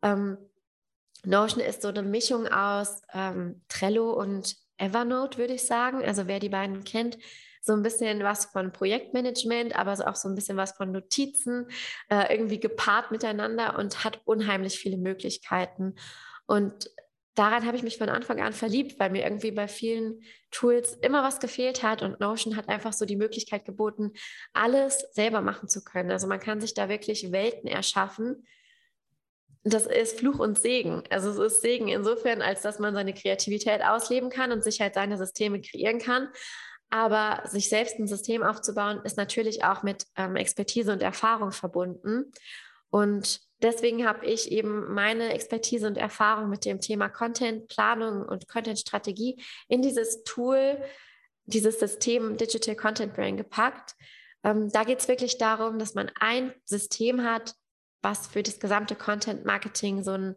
[0.02, 0.38] Ähm,
[1.24, 6.04] Notion ist so eine Mischung aus ähm, Trello und Evernote, würde ich sagen.
[6.04, 7.18] Also wer die beiden kennt,
[7.62, 11.68] so ein bisschen was von Projektmanagement, aber auch so ein bisschen was von Notizen,
[12.10, 15.96] äh, irgendwie gepaart miteinander und hat unheimlich viele Möglichkeiten.
[16.48, 16.90] Und
[17.36, 21.24] daran habe ich mich von Anfang an verliebt, weil mir irgendwie bei vielen Tools immer
[21.24, 24.14] was gefehlt hat und Notion hat einfach so die Möglichkeit geboten,
[24.54, 26.12] alles selber machen zu können.
[26.12, 28.46] Also man kann sich da wirklich Welten erschaffen.
[29.64, 31.04] Das ist Fluch und Segen.
[31.12, 34.96] Also es ist Segen insofern, als dass man seine Kreativität ausleben kann und sich halt
[34.96, 36.30] seine Systeme kreieren kann.
[36.92, 42.32] Aber sich selbst ein System aufzubauen, ist natürlich auch mit ähm, Expertise und Erfahrung verbunden.
[42.90, 49.42] Und deswegen habe ich eben meine Expertise und Erfahrung mit dem Thema Content-Planung und Content-Strategie
[49.70, 50.78] in dieses Tool,
[51.46, 53.96] dieses System Digital Content Brain gepackt.
[54.44, 57.56] Ähm, da geht es wirklich darum, dass man ein System hat,
[58.02, 60.36] was für das gesamte Content-Marketing so ein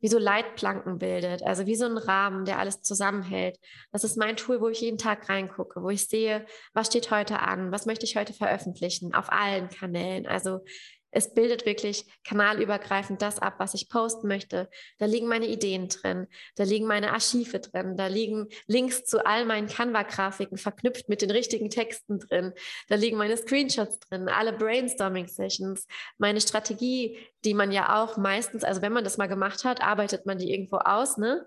[0.00, 3.58] wie so Leitplanken bildet, also wie so ein Rahmen, der alles zusammenhält.
[3.92, 7.40] Das ist mein Tool, wo ich jeden Tag reingucke, wo ich sehe, was steht heute
[7.40, 10.26] an, was möchte ich heute veröffentlichen auf allen Kanälen.
[10.26, 10.60] Also
[11.10, 14.68] es bildet wirklich kanalübergreifend das ab, was ich posten möchte.
[14.98, 19.44] Da liegen meine Ideen drin, da liegen meine Archive drin, da liegen Links zu all
[19.44, 22.52] meinen Canva-Grafiken verknüpft mit den richtigen Texten drin,
[22.88, 25.86] da liegen meine Screenshots drin, alle Brainstorming-Sessions,
[26.18, 30.26] meine Strategie, die man ja auch meistens, also wenn man das mal gemacht hat, arbeitet
[30.26, 31.46] man die irgendwo aus, ne?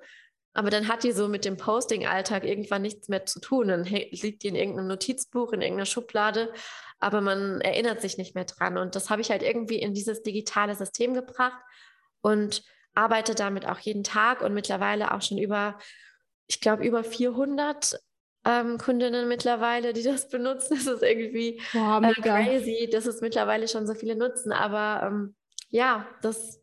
[0.54, 3.68] Aber dann hat die so mit dem Posting-Alltag irgendwann nichts mehr zu tun.
[3.68, 6.52] Dann liegt die in irgendeinem Notizbuch, in irgendeiner Schublade
[7.00, 8.78] aber man erinnert sich nicht mehr dran.
[8.78, 11.62] Und das habe ich halt irgendwie in dieses digitale System gebracht
[12.22, 15.80] und arbeite damit auch jeden Tag und mittlerweile auch schon über,
[16.48, 18.00] ich glaube, über 400
[18.46, 20.76] ähm, Kundinnen mittlerweile, die das benutzen.
[20.76, 24.52] Das ist irgendwie Boah, äh, crazy, dass es mittlerweile schon so viele nutzen.
[24.52, 25.36] Aber ähm,
[25.70, 26.62] ja, das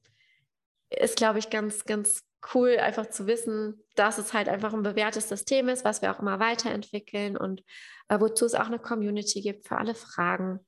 [0.91, 5.29] ist, glaube ich, ganz, ganz cool, einfach zu wissen, dass es halt einfach ein bewährtes
[5.29, 7.63] System ist, was wir auch immer weiterentwickeln und
[8.09, 10.61] äh, wozu es auch eine Community gibt für alle Fragen,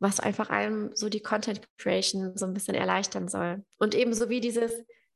[0.00, 3.64] was einfach einem so die Content Creation so ein bisschen erleichtern soll.
[3.78, 4.72] Und ebenso wie dieses,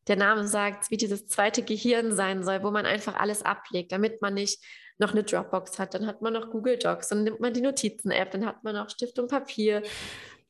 [0.08, 4.20] der Name sagt, wie dieses zweite Gehirn sein soll, wo man einfach alles ablegt, damit
[4.20, 4.62] man nicht
[4.98, 8.30] noch eine Dropbox hat, dann hat man noch Google Docs, dann nimmt man die Notizen-App,
[8.32, 9.82] dann hat man noch Stift und Papier.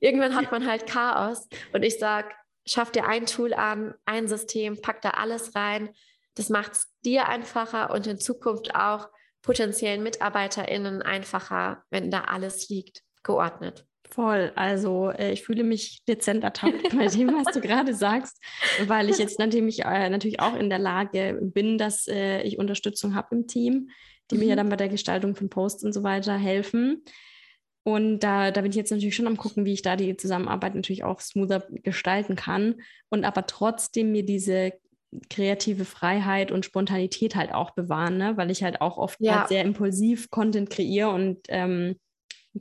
[0.01, 1.49] Irgendwann hat man halt Chaos.
[1.73, 2.29] Und ich sage,
[2.67, 5.91] schaff dir ein Tool an, ein System, pack da alles rein.
[6.35, 9.09] Das macht es dir einfacher und in Zukunft auch
[9.43, 13.87] potenziellen MitarbeiterInnen einfacher, wenn da alles liegt, geordnet.
[14.09, 14.53] Voll.
[14.57, 18.43] Also äh, ich fühle mich dezent ertappt bei dem, was du gerade sagst,
[18.87, 23.15] weil ich jetzt natürlich, äh, natürlich auch in der Lage bin, dass äh, ich Unterstützung
[23.15, 23.89] habe im Team,
[24.31, 24.41] die mhm.
[24.41, 27.03] mir ja dann bei der Gestaltung von Posts und so weiter helfen.
[27.85, 30.75] Und da, da bin ich jetzt natürlich schon am gucken, wie ich da die Zusammenarbeit
[30.75, 34.73] natürlich auch smoother gestalten kann und aber trotzdem mir diese
[35.29, 38.37] kreative Freiheit und Spontanität halt auch bewahren, ne?
[38.37, 39.41] weil ich halt auch oft ja.
[39.41, 41.99] halt sehr impulsiv Content kreiere und ähm,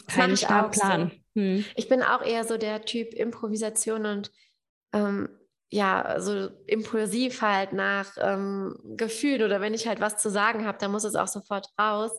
[0.08, 1.12] keinen starren Plan.
[1.36, 1.42] So.
[1.42, 1.66] Hm.
[1.76, 4.32] Ich bin auch eher so der Typ Improvisation und
[4.94, 5.30] ähm,
[5.74, 10.78] ja, so impulsiv halt nach ähm, Gefühl oder wenn ich halt was zu sagen habe,
[10.78, 12.12] dann muss es auch sofort raus.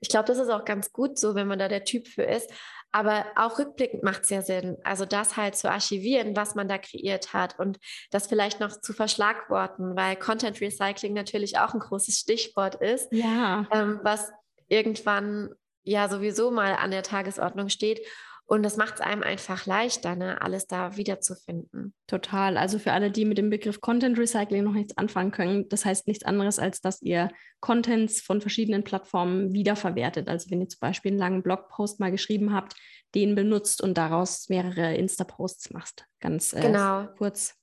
[0.00, 2.48] Ich glaube, das ist auch ganz gut so, wenn man da der Typ für ist.
[2.92, 6.78] Aber auch rückblickend macht es ja Sinn, also das halt zu archivieren, was man da
[6.78, 7.78] kreiert hat und
[8.10, 13.66] das vielleicht noch zu verschlagworten, weil Content Recycling natürlich auch ein großes Stichwort ist, ja.
[13.72, 14.30] ähm, was
[14.68, 18.00] irgendwann ja sowieso mal an der Tagesordnung steht.
[18.46, 21.94] Und das macht es einem einfach leichter, ne, alles da wiederzufinden.
[22.06, 22.56] Total.
[22.58, 26.06] Also für alle, die mit dem Begriff Content Recycling noch nichts anfangen können, das heißt
[26.06, 30.28] nichts anderes, als dass ihr Contents von verschiedenen Plattformen wiederverwertet.
[30.28, 32.74] Also wenn ihr zum Beispiel einen langen Blogpost mal geschrieben habt,
[33.14, 36.06] den benutzt und daraus mehrere Insta-Posts machst.
[36.20, 37.06] Ganz äh, genau.
[37.16, 37.54] kurz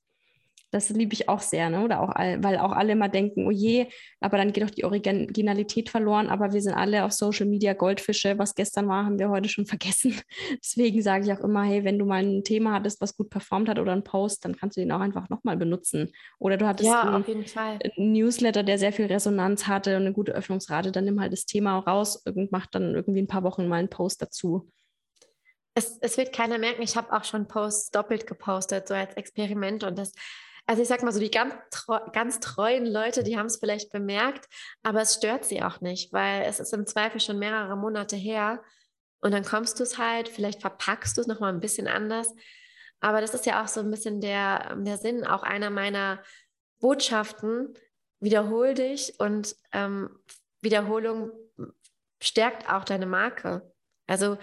[0.70, 1.82] das liebe ich auch sehr, ne?
[1.84, 3.86] Oder auch, weil auch alle immer denken, oh je,
[4.20, 8.38] aber dann geht doch die Originalität verloren, aber wir sind alle auf Social Media Goldfische.
[8.38, 10.14] Was gestern war, haben wir heute schon vergessen.
[10.62, 13.68] Deswegen sage ich auch immer, hey, wenn du mal ein Thema hattest, was gut performt
[13.68, 16.12] hat oder einen Post, dann kannst du den auch einfach nochmal benutzen.
[16.38, 20.32] Oder du hattest ja, einen, einen, Newsletter, der sehr viel Resonanz hatte und eine gute
[20.32, 23.76] Öffnungsrate, dann nimm halt das Thema raus und mach dann irgendwie ein paar Wochen mal
[23.76, 24.70] einen Post dazu.
[25.74, 29.84] Es, es wird keiner merken, ich habe auch schon Posts doppelt gepostet, so als Experiment
[29.84, 30.12] und das
[30.66, 31.54] also ich sag mal so, die ganz,
[32.12, 34.48] ganz treuen Leute, die haben es vielleicht bemerkt,
[34.82, 38.62] aber es stört sie auch nicht, weil es ist im Zweifel schon mehrere Monate her
[39.20, 42.34] und dann kommst du es halt, vielleicht verpackst du es nochmal ein bisschen anders.
[43.00, 46.22] Aber das ist ja auch so ein bisschen der, der Sinn, auch einer meiner
[46.80, 47.74] Botschaften.
[48.20, 50.10] Wiederhol dich und ähm,
[50.60, 51.32] Wiederholung
[52.22, 53.72] stärkt auch deine Marke.
[54.06, 54.36] Also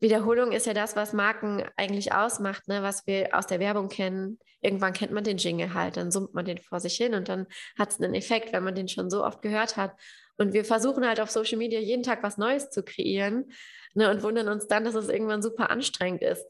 [0.00, 2.82] Wiederholung ist ja das, was Marken eigentlich ausmacht, ne?
[2.82, 4.38] was wir aus der Werbung kennen.
[4.64, 7.46] Irgendwann kennt man den Jingle halt, dann summt man den vor sich hin und dann
[7.78, 9.92] hat es einen Effekt, wenn man den schon so oft gehört hat.
[10.38, 13.52] Und wir versuchen halt auf Social Media jeden Tag was Neues zu kreieren
[13.94, 14.10] ne?
[14.10, 16.44] und wundern uns dann, dass es irgendwann super anstrengend ist.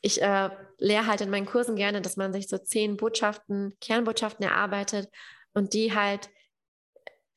[0.00, 4.46] Ich äh, lehre halt in meinen Kursen gerne, dass man sich so zehn Botschaften, Kernbotschaften
[4.46, 5.08] erarbeitet
[5.52, 6.30] und die halt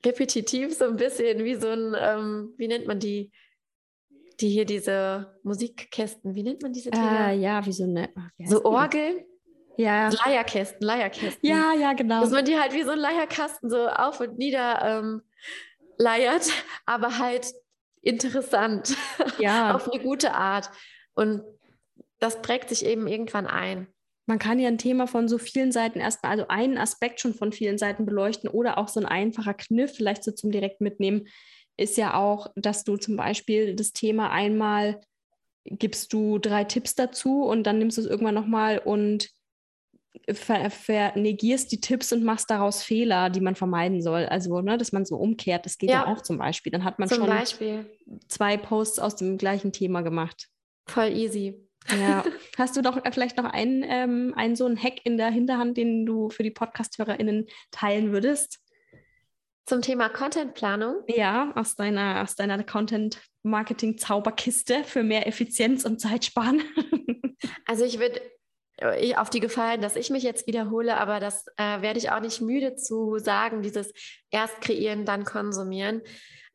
[0.05, 3.31] repetitiv so ein bisschen wie so ein, ähm, wie nennt man die?
[4.39, 7.29] die hier diese Musikkästen, wie nennt man diese Dinger?
[7.29, 8.09] Äh, ja, wie so eine.
[8.37, 9.25] Wie so Orgeln?
[9.79, 10.09] Ja.
[10.09, 11.39] Leierkästen, Leierkästen.
[11.41, 12.19] Ja, ja, genau.
[12.19, 15.21] Dass man die halt wie so ein Leierkasten so auf und nieder ähm,
[15.97, 16.51] leiert,
[16.85, 17.47] aber halt
[18.01, 18.97] interessant.
[19.39, 19.73] Ja.
[19.75, 20.69] auf eine gute Art.
[21.13, 21.43] Und
[22.19, 23.87] das prägt sich eben irgendwann ein.
[24.25, 27.53] Man kann ja ein Thema von so vielen Seiten erstmal, also einen Aspekt schon von
[27.53, 31.29] vielen Seiten beleuchten oder auch so ein einfacher Kniff vielleicht so zum direkt mitnehmen
[31.77, 34.99] ist ja auch, dass du zum Beispiel das Thema einmal
[35.63, 39.29] gibst du drei Tipps dazu und dann nimmst du es irgendwann nochmal und
[40.31, 44.25] vernegierst die Tipps und machst daraus Fehler, die man vermeiden soll.
[44.25, 46.71] Also, ne, dass man so umkehrt, das geht ja, ja auch zum Beispiel.
[46.71, 47.85] Dann hat man schon Beispiel.
[48.27, 50.47] zwei Posts aus dem gleichen Thema gemacht.
[50.87, 51.65] Voll easy.
[51.89, 52.23] Ja.
[52.57, 55.77] Hast du doch äh, vielleicht noch einen, ähm, einen so einen Hack in der Hinterhand,
[55.77, 58.59] den du für die Podcast-HörerInnen teilen würdest?
[59.65, 61.03] Zum Thema Contentplanung?
[61.07, 66.63] Ja, aus deiner, aus deiner Content-Marketing-Zauberkiste für mehr Effizienz und Zeitsparen.
[67.67, 68.19] also ich würde
[68.81, 72.21] äh, auf die Gefallen, dass ich mich jetzt wiederhole, aber das äh, werde ich auch
[72.21, 73.93] nicht müde zu sagen, dieses
[74.29, 76.01] erst kreieren, dann konsumieren.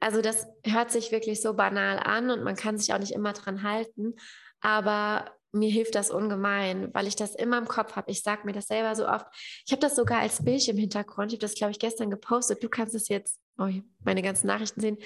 [0.00, 3.32] Also das hört sich wirklich so banal an und man kann sich auch nicht immer
[3.32, 4.14] dran halten.
[4.60, 8.10] Aber mir hilft das ungemein, weil ich das immer im Kopf habe.
[8.10, 9.26] Ich sage mir das selber so oft.
[9.64, 11.32] Ich habe das sogar als Bild im Hintergrund.
[11.32, 12.62] Ich habe das, glaube ich, gestern gepostet.
[12.62, 13.68] Du kannst es jetzt, oh,
[14.04, 14.98] meine ganzen Nachrichten sehen.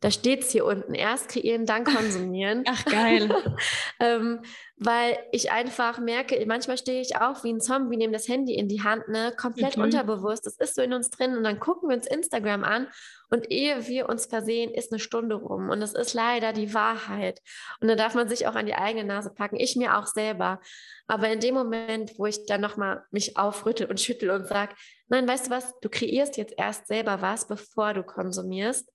[0.00, 0.94] Da steht es hier unten.
[0.94, 2.64] Erst kreieren, dann konsumieren.
[2.68, 3.28] Ach, geil.
[4.00, 4.40] ähm,
[4.76, 8.66] weil ich einfach merke, manchmal stehe ich auf wie ein Zombie, nehme das Handy in
[8.66, 9.34] die Hand, ne?
[9.36, 9.84] komplett mhm.
[9.84, 10.46] unterbewusst.
[10.46, 11.36] Das ist so in uns drin.
[11.36, 12.88] Und dann gucken wir uns Instagram an.
[13.28, 15.68] Und ehe wir uns versehen, ist eine Stunde rum.
[15.68, 17.42] Und das ist leider die Wahrheit.
[17.80, 19.56] Und da darf man sich auch an die eigene Nase packen.
[19.56, 20.60] Ich mir auch selber.
[21.08, 24.74] Aber in dem Moment, wo ich dann nochmal mich aufrüttel und schüttel und sage,
[25.08, 28.90] nein, weißt du was, du kreierst jetzt erst selber was, bevor du konsumierst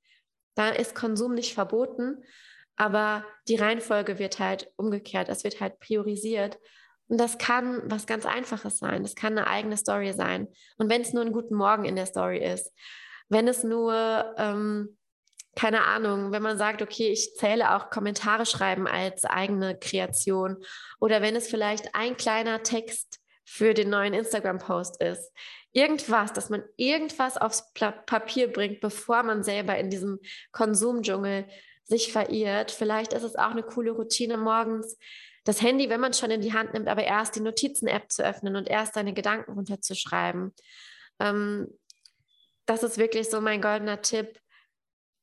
[0.56, 2.24] da ist Konsum nicht verboten,
[2.76, 5.30] aber die Reihenfolge wird halt umgekehrt.
[5.30, 6.58] Es wird halt priorisiert.
[7.08, 9.04] Und das kann was ganz Einfaches sein.
[9.04, 10.48] Das kann eine eigene Story sein.
[10.78, 12.74] Und wenn es nur einen guten Morgen in der Story ist,
[13.30, 14.98] wenn es nur ähm,
[15.56, 20.58] keine Ahnung, wenn man sagt, okay, ich zähle auch Kommentare schreiben als eigene Kreation
[21.00, 25.32] oder wenn es vielleicht ein kleiner Text für den neuen Instagram-Post ist.
[25.72, 30.20] Irgendwas, dass man irgendwas aufs Papier bringt, bevor man selber in diesem
[30.52, 31.48] Konsumdschungel
[31.84, 32.72] sich verirrt.
[32.72, 34.98] Vielleicht ist es auch eine coole Routine morgens,
[35.46, 38.26] das Handy, wenn man es schon in die Hand nimmt, aber erst die Notizen-App zu
[38.26, 40.54] öffnen und erst seine Gedanken runterzuschreiben.
[41.20, 41.68] Ähm,
[42.66, 44.40] das ist wirklich so mein goldener Tipp.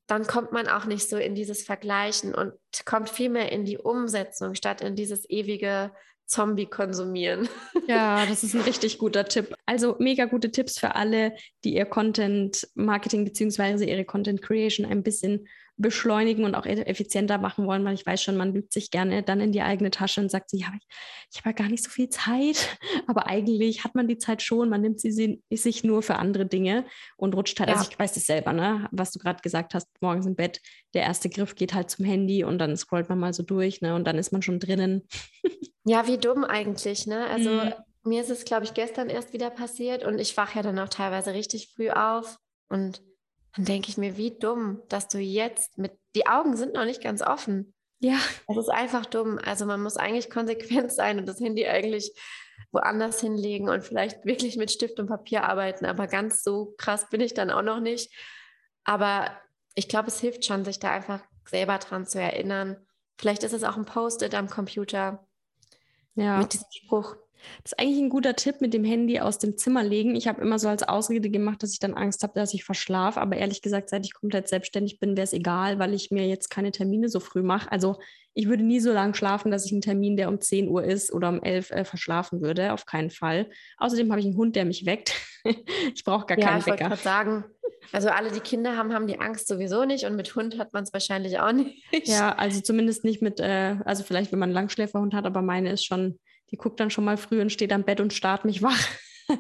[0.07, 2.55] Dann kommt man auch nicht so in dieses Vergleichen und
[2.85, 5.93] kommt vielmehr in die Umsetzung statt in dieses ewige
[6.27, 7.49] Zombie konsumieren.
[7.87, 9.55] Ja, das ist ein richtig guter Tipp.
[9.67, 13.85] Also mega gute Tipps für alle, die ihr Content Marketing bzw.
[13.85, 15.47] ihre Content Creation ein bisschen
[15.83, 19.23] beschleunigen und auch e-, effizienter machen wollen, weil ich weiß schon, man lügt sich gerne
[19.23, 20.87] dann in die eigene Tasche und sagt, ja, ich,
[21.31, 24.71] ich habe ja gar nicht so viel Zeit, aber eigentlich hat man die Zeit schon,
[24.71, 27.83] man nimmt sie sich nur für andere Dinge und rutscht halt, also ja.
[27.83, 30.61] also ich weiß das selber, ne, was du gerade gesagt hast, morgens im Bett,
[30.95, 33.95] der erste Griff geht halt zum Handy und dann scrollt man mal so durch, ne,
[33.95, 35.07] und dann ist man schon drinnen.
[35.85, 37.73] ja, wie dumm eigentlich, ne, also mhm.
[38.05, 40.89] mir ist es, glaube ich, gestern erst wieder passiert und ich wache ja dann auch
[40.89, 43.03] teilweise richtig früh auf und
[43.55, 47.03] dann denke ich mir, wie dumm, dass du jetzt mit, die Augen sind noch nicht
[47.03, 47.75] ganz offen.
[47.99, 48.19] Ja.
[48.49, 49.39] Es ist einfach dumm.
[49.45, 52.13] Also man muss eigentlich konsequent sein und das Handy eigentlich
[52.73, 55.85] woanders hinlegen und vielleicht wirklich mit Stift und Papier arbeiten.
[55.85, 58.13] Aber ganz so krass bin ich dann auch noch nicht.
[58.85, 59.31] Aber
[59.75, 62.77] ich glaube, es hilft schon, sich da einfach selber dran zu erinnern.
[63.19, 65.27] Vielleicht ist es auch ein Post-it am Computer
[66.15, 66.39] ja.
[66.39, 67.17] mit diesem Spruch.
[67.63, 70.17] Das ist eigentlich ein guter Tipp mit dem Handy aus dem Zimmer legen.
[70.17, 73.21] Ich habe immer so als Ausrede gemacht, dass ich dann Angst habe, dass ich verschlafe.
[73.21, 76.51] Aber ehrlich gesagt, seit ich komplett selbstständig bin, wäre es egal, weil ich mir jetzt
[76.51, 77.71] keine Termine so früh mache.
[77.71, 77.99] Also
[78.35, 81.13] ich würde nie so lange schlafen, dass ich einen Termin, der um 10 Uhr ist
[81.13, 82.73] oder um 11 äh, verschlafen würde.
[82.73, 83.51] Auf keinen Fall.
[83.79, 85.15] Außerdem habe ich einen Hund, der mich weckt.
[85.95, 86.93] ich brauche gar ja, keinen ich Wecker.
[86.95, 87.45] Ich sagen,
[87.93, 90.85] also alle, die Kinder haben, haben die Angst sowieso nicht und mit Hund hat man
[90.85, 91.53] es wahrscheinlich auch
[91.93, 92.09] nicht.
[92.09, 95.71] Ja, also zumindest nicht mit, äh, also vielleicht, wenn man einen Langschläferhund hat, aber meine
[95.73, 96.19] ist schon
[96.53, 98.79] die guckt dann schon mal früh und steht am Bett und starrt mich wach.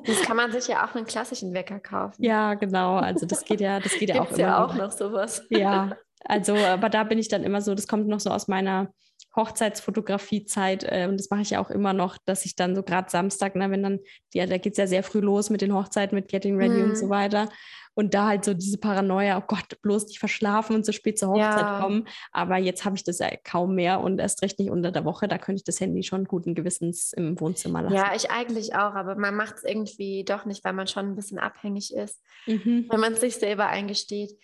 [0.07, 2.23] Das kann man sich ja auch einen klassischen Wecker kaufen.
[2.23, 2.97] Ja, genau.
[2.97, 4.39] Also das geht ja, das geht ja auch immer.
[4.39, 5.43] ja auch noch sowas.
[5.51, 8.93] Ja, also aber da bin ich dann immer so, das kommt noch so aus meiner
[9.37, 13.11] Hochzeitsfotografiezeit äh, und das mache ich ja auch immer noch, dass ich dann so gerade
[13.11, 14.01] Samstag, ne, wenn dann,
[14.35, 16.91] ja, da geht es ja sehr früh los mit den Hochzeiten, mit Getting Ready mhm.
[16.91, 17.49] und so weiter
[17.95, 21.29] und da halt so diese Paranoia, oh Gott, bloß nicht verschlafen und so spät zur
[21.29, 21.81] Hochzeit ja.
[21.81, 22.09] kommen.
[22.31, 25.29] Aber jetzt habe ich das ja kaum mehr und erst recht nicht unter der Woche.
[25.29, 27.95] Da könnte ich das Handy schon guten Gewissens im Wohnzimmer lassen.
[27.95, 31.17] Ja, ich eigentlich auch, aber man macht es irgendwie doch nicht, weil man schon ein
[31.17, 32.87] bisschen abhängig ist, mhm.
[32.91, 34.39] wenn man es sich selber eingesteht.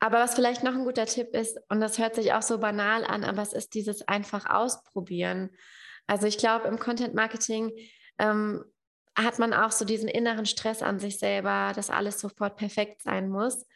[0.00, 3.04] Aber was vielleicht noch ein guter Tipp ist, und das hört sich auch so banal
[3.04, 5.50] an, aber es ist dieses einfach ausprobieren.
[6.06, 7.70] Also ich glaube, im Content Marketing
[8.18, 8.64] ähm,
[9.16, 13.28] hat man auch so diesen inneren Stress an sich selber, dass alles sofort perfekt sein
[13.28, 13.66] muss.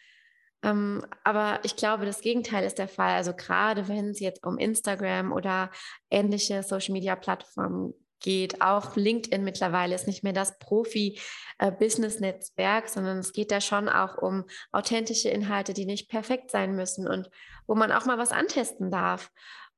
[0.62, 3.14] Ähm, aber ich glaube, das Gegenteil ist der Fall.
[3.14, 5.70] Also gerade wenn es jetzt um Instagram oder
[6.10, 7.92] ähnliche Social-Media-Plattformen
[8.24, 14.16] geht, auch LinkedIn mittlerweile ist nicht mehr das Profi-Business-Netzwerk, sondern es geht da schon auch
[14.16, 17.28] um authentische Inhalte, die nicht perfekt sein müssen und
[17.66, 19.30] wo man auch mal was antesten darf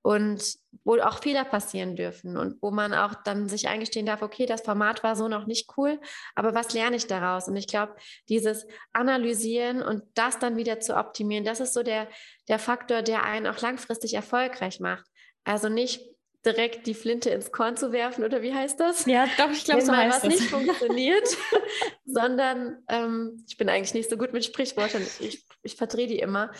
[0.02, 0.44] und
[0.84, 4.62] wo auch Fehler passieren dürfen und wo man auch dann sich eingestehen darf, okay, das
[4.62, 6.00] Format war so noch nicht cool,
[6.36, 7.48] aber was lerne ich daraus?
[7.48, 7.96] Und ich glaube,
[8.28, 12.06] dieses Analysieren und das dann wieder zu optimieren, das ist so der,
[12.46, 15.04] der Faktor, der einen auch langfristig erfolgreich macht.
[15.42, 16.15] Also nicht
[16.46, 19.04] direkt die Flinte ins Korn zu werfen oder wie heißt das?
[19.06, 20.30] Ja, doch, ich glaube, so mal was das.
[20.30, 21.28] nicht funktioniert,
[22.04, 26.52] sondern ähm, ich bin eigentlich nicht so gut mit Sprichwörtern, ich, ich verdrehe die immer,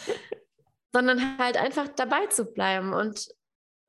[0.92, 3.28] sondern halt einfach dabei zu bleiben und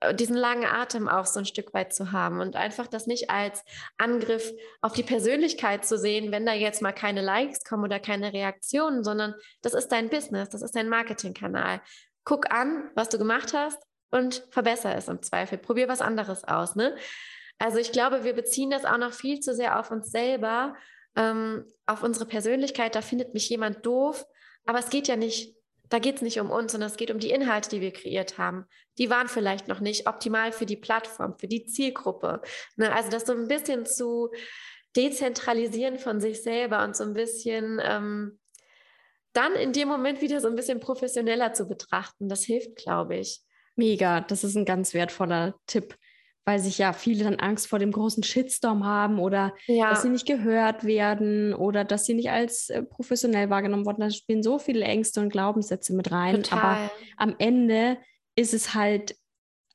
[0.01, 3.29] äh, diesen langen Atem auch so ein Stück weit zu haben und einfach das nicht
[3.29, 3.63] als
[3.97, 8.33] Angriff auf die Persönlichkeit zu sehen, wenn da jetzt mal keine Likes kommen oder keine
[8.33, 11.81] Reaktionen, sondern das ist dein Business, das ist dein Marketingkanal.
[12.23, 15.57] Guck an, was du gemacht hast und verbessere es im Zweifel.
[15.57, 16.75] Probier was anderes aus.
[16.75, 16.95] Ne?
[17.59, 20.75] Also ich glaube, wir beziehen das auch noch viel zu sehr auf uns selber,
[21.15, 22.95] ähm, auf unsere Persönlichkeit.
[22.95, 24.25] Da findet mich jemand doof,
[24.65, 25.57] aber es geht ja nicht
[25.89, 28.37] da geht es nicht um uns, sondern es geht um die Inhalte, die wir kreiert
[28.37, 28.65] haben.
[28.97, 32.41] Die waren vielleicht noch nicht optimal für die Plattform, für die Zielgruppe.
[32.75, 32.93] Ne?
[32.93, 34.31] Also das so ein bisschen zu
[34.95, 38.39] dezentralisieren von sich selber und so ein bisschen ähm,
[39.33, 42.27] dann in dem Moment wieder so ein bisschen professioneller zu betrachten.
[42.27, 43.41] Das hilft, glaube ich.
[43.77, 45.95] Mega, das ist ein ganz wertvoller Tipp
[46.47, 49.89] weil sich ja viele dann Angst vor dem großen Shitstorm haben oder ja.
[49.89, 53.99] dass sie nicht gehört werden oder dass sie nicht als äh, professionell wahrgenommen wurden.
[53.99, 56.43] Da spielen so viele Ängste und Glaubenssätze mit rein.
[56.43, 56.59] Total.
[56.59, 57.97] Aber am Ende
[58.37, 59.17] ist es halt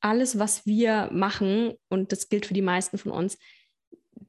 [0.00, 3.36] alles, was wir machen, und das gilt für die meisten von uns,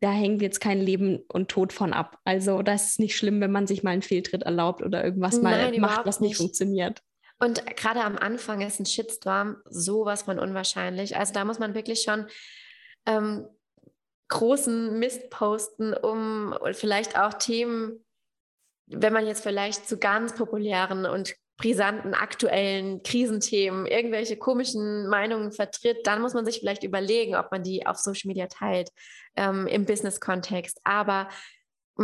[0.01, 2.19] da hängt jetzt kein Leben und Tod von ab.
[2.25, 5.79] Also das ist nicht schlimm, wenn man sich mal einen Fehltritt erlaubt oder irgendwas Nein,
[5.79, 7.01] mal macht, was nicht funktioniert.
[7.43, 11.17] Und gerade am Anfang ist ein Shitstorm sowas von unwahrscheinlich.
[11.17, 12.27] Also da muss man wirklich schon
[13.05, 13.45] ähm,
[14.29, 18.05] großen Mist posten, um vielleicht auch Themen,
[18.85, 26.07] wenn man jetzt vielleicht zu ganz populären und brisanten aktuellen Krisenthemen irgendwelche komischen Meinungen vertritt,
[26.07, 28.89] dann muss man sich vielleicht überlegen, ob man die auf Social Media teilt
[29.35, 30.79] ähm, im Business-Kontext.
[30.85, 31.27] Aber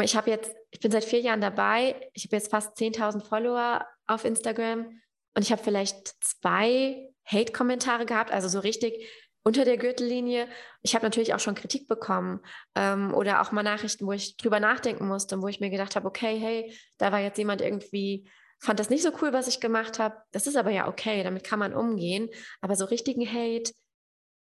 [0.02, 3.86] ich habe jetzt, ich bin seit vier Jahren dabei, ich habe jetzt fast 10.000 Follower
[4.06, 5.00] auf Instagram
[5.40, 9.08] und ich habe vielleicht zwei Hate-Kommentare gehabt, also so richtig
[9.42, 10.50] unter der Gürtellinie.
[10.82, 12.42] Ich habe natürlich auch schon Kritik bekommen
[12.76, 15.96] ähm, oder auch mal Nachrichten, wo ich drüber nachdenken musste und wo ich mir gedacht
[15.96, 18.30] habe, okay, hey, da war jetzt jemand irgendwie,
[18.60, 20.18] fand das nicht so cool, was ich gemacht habe.
[20.34, 22.28] Das ist aber ja okay, damit kann man umgehen.
[22.60, 23.72] Aber so richtigen Hate,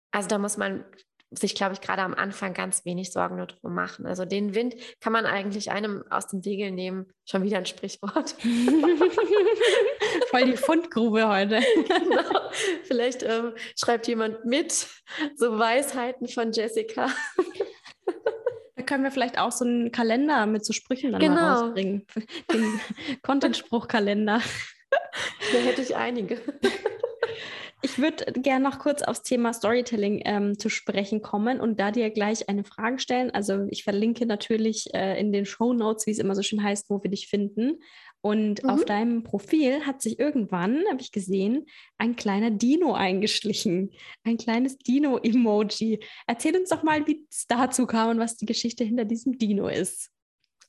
[0.09, 0.83] also da muss man
[1.29, 4.07] sich, glaube ich, gerade am Anfang ganz wenig Sorgen nur drum machen.
[4.07, 7.05] Also den Wind kann man eigentlich einem aus den Segeln nehmen.
[7.23, 8.35] Schon wieder ein Sprichwort.
[10.37, 11.59] Voll die Fundgrube heute.
[11.87, 12.49] genau.
[12.83, 14.87] Vielleicht ähm, schreibt jemand mit,
[15.35, 17.09] so Weisheiten von Jessica.
[18.75, 21.35] Da können wir vielleicht auch so einen Kalender mit so Sprüchen dann genau.
[21.35, 22.05] mal rausbringen.
[22.51, 22.79] Den
[23.23, 24.41] Content-Spruch-Kalender.
[25.51, 26.39] Da hätte ich einige.
[27.83, 32.09] Ich würde gerne noch kurz aufs Thema Storytelling ähm, zu sprechen kommen und da dir
[32.09, 33.29] gleich eine Frage stellen.
[33.31, 36.89] Also ich verlinke natürlich äh, in den Show Notes, wie es immer so schön heißt,
[36.89, 37.79] wo wir dich finden.
[38.27, 38.69] Und mhm.
[38.69, 41.65] auf deinem Profil hat sich irgendwann, habe ich gesehen,
[41.97, 43.93] ein kleiner Dino eingeschlichen.
[44.25, 46.01] Ein kleines Dino-Emoji.
[46.27, 49.69] Erzähl uns doch mal, wie es dazu kam und was die Geschichte hinter diesem Dino
[49.69, 50.11] ist.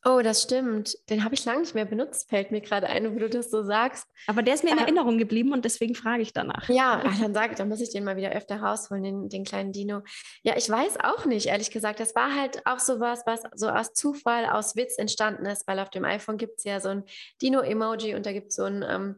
[0.04, 0.96] Oh, das stimmt.
[1.10, 3.64] Den habe ich lange nicht mehr benutzt, fällt mir gerade ein, wo du das so
[3.64, 4.06] sagst.
[4.28, 6.68] Aber der ist mir in Erinnerung geblieben und deswegen frage ich danach.
[6.68, 10.02] Ja, dann sage dann muss ich den mal wieder öfter rausholen, den, den kleinen Dino.
[10.44, 11.98] Ja, ich weiß auch nicht, ehrlich gesagt.
[11.98, 15.90] Das war halt auch sowas, was so aus Zufall, aus Witz entstanden ist, weil auf
[15.90, 17.04] dem iPhone gibt es ja so ein
[17.42, 19.16] Dino-Emoji und da gibt es so ein, ähm,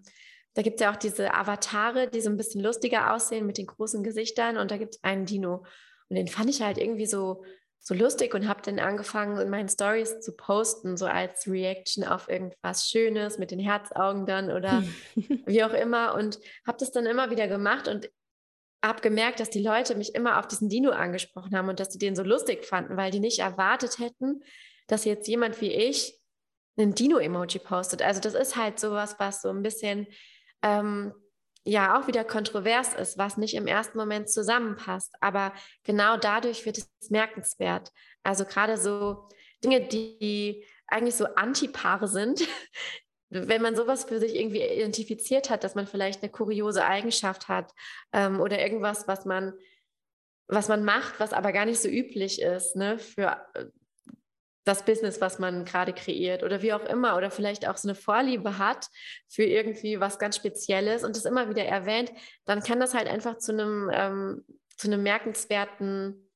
[0.55, 3.67] da gibt es ja auch diese Avatare, die so ein bisschen lustiger aussehen mit den
[3.67, 5.65] großen Gesichtern und da gibt es einen Dino.
[6.09, 7.45] Und den fand ich halt irgendwie so
[7.83, 12.29] so lustig und habe dann angefangen, in meinen Stories zu posten, so als Reaction auf
[12.29, 14.83] irgendwas Schönes mit den Herzaugen dann oder
[15.47, 18.11] wie auch immer und habe das dann immer wieder gemacht und
[18.85, 21.99] habe gemerkt, dass die Leute mich immer auf diesen Dino angesprochen haben und dass sie
[21.99, 24.43] den so lustig fanden, weil die nicht erwartet hätten,
[24.87, 26.19] dass jetzt jemand wie ich
[26.79, 28.03] einen Dino-Emoji postet.
[28.03, 30.07] Also das ist halt sowas, was so ein bisschen
[30.63, 31.13] ähm,
[31.65, 35.15] ja auch wieder kontrovers ist, was nicht im ersten Moment zusammenpasst.
[35.21, 35.53] Aber
[35.85, 37.93] genau dadurch wird es merkenswert.
[38.23, 39.29] Also gerade so
[39.63, 42.47] Dinge, die eigentlich so Antipaare sind,
[43.31, 47.73] wenn man sowas für sich irgendwie identifiziert hat, dass man vielleicht eine kuriose Eigenschaft hat
[48.13, 49.53] ähm, oder irgendwas, was man
[50.51, 53.41] was man macht, was aber gar nicht so üblich ist, ne, für
[54.65, 57.95] das Business, was man gerade kreiert oder wie auch immer oder vielleicht auch so eine
[57.95, 58.89] Vorliebe hat
[59.29, 62.13] für irgendwie was ganz Spezielles und das immer wieder erwähnt,
[62.45, 64.45] dann kann das halt einfach zu einem, ähm,
[64.77, 66.31] zu einem merkenswerten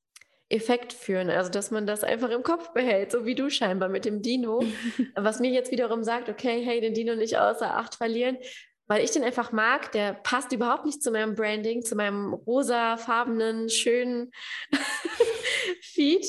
[0.49, 1.31] Effekt führen.
[1.31, 4.63] Also, dass man das einfach im Kopf behält, so wie du scheinbar mit dem Dino,
[5.15, 8.39] was mir jetzt wiederum sagt, okay, hey, den Dino nicht außer Acht verlieren,
[8.87, 9.93] weil ich den einfach mag.
[9.93, 14.31] Der passt überhaupt nicht zu meinem Branding, zu meinem rosafarbenen, schönen
[15.83, 16.27] Feed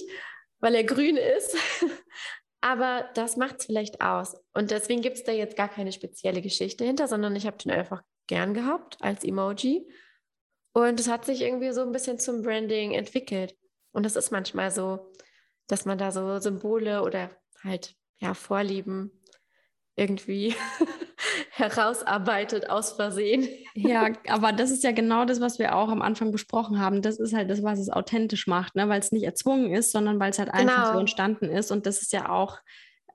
[0.60, 1.56] weil er grün ist.
[2.62, 4.36] Aber das macht es vielleicht aus.
[4.54, 7.72] Und deswegen gibt es da jetzt gar keine spezielle Geschichte hinter, sondern ich habe den
[7.72, 9.88] einfach gern gehabt als Emoji.
[10.74, 13.56] Und es hat sich irgendwie so ein bisschen zum Branding entwickelt.
[13.92, 15.12] Und das ist manchmal so,
[15.68, 17.30] dass man da so Symbole oder
[17.64, 19.24] halt ja Vorlieben
[19.96, 20.56] irgendwie
[21.52, 23.48] herausarbeitet aus Versehen.
[23.74, 27.02] Ja, aber das ist ja genau das, was wir auch am Anfang besprochen haben.
[27.02, 28.90] Das ist halt das, was es authentisch macht, ne?
[28.90, 30.94] weil es nicht erzwungen ist, sondern weil es halt einfach genau.
[30.94, 31.72] so entstanden ist.
[31.72, 32.60] Und das ist ja auch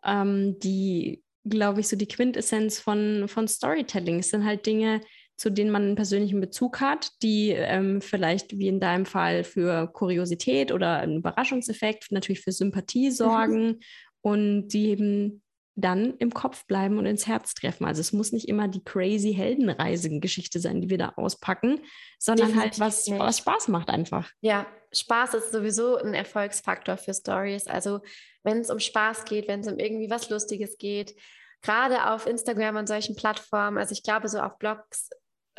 [0.05, 4.19] ähm, die, glaube ich, so die Quintessenz von, von Storytelling.
[4.19, 5.01] Es sind halt Dinge,
[5.41, 9.87] zu denen man einen persönlichen Bezug hat, die ähm, vielleicht wie in deinem Fall für
[9.91, 13.13] Kuriosität oder einen Überraschungseffekt, natürlich für Sympathie mhm.
[13.15, 13.81] sorgen mhm.
[14.21, 15.43] und die eben
[15.81, 17.85] dann im Kopf bleiben und ins Herz treffen.
[17.85, 21.81] Also es muss nicht immer die crazy Heldenreisen-Geschichte sein, die wir da auspacken,
[22.19, 24.31] sondern halt Definitiv halt was, was Spaß macht einfach.
[24.41, 27.67] Ja, Spaß ist sowieso ein Erfolgsfaktor für Stories.
[27.67, 28.01] Also
[28.43, 31.15] wenn es um Spaß geht, wenn es um irgendwie was Lustiges geht,
[31.63, 35.11] gerade auf Instagram und solchen Plattformen, also ich glaube so auf Blogs,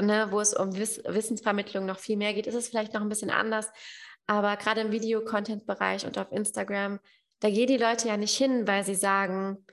[0.01, 3.09] ne, wo es um Wiss Wissensvermittlung noch viel mehr geht, ist es vielleicht noch ein
[3.09, 3.69] bisschen anders.
[4.27, 6.99] Aber gerade im Video-Content-Bereich und auf Instagram,
[7.39, 9.65] da gehen die Leute ja nicht hin, weil sie sagen,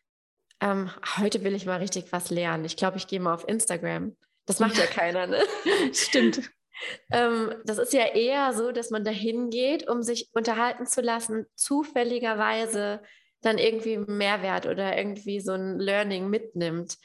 [0.61, 2.65] ähm, heute will ich mal richtig was lernen.
[2.65, 4.17] Ich glaube, ich gehe mal auf Instagram.
[4.47, 5.43] Das macht ja keiner, ne?
[5.93, 6.51] Stimmt.
[7.13, 11.47] ähm, das ist ja eher so, dass man dahin geht, um sich unterhalten zu lassen,
[11.55, 13.03] zufälligerweise
[13.41, 16.97] dann irgendwie Mehrwert oder irgendwie so ein Learning mitnimmt.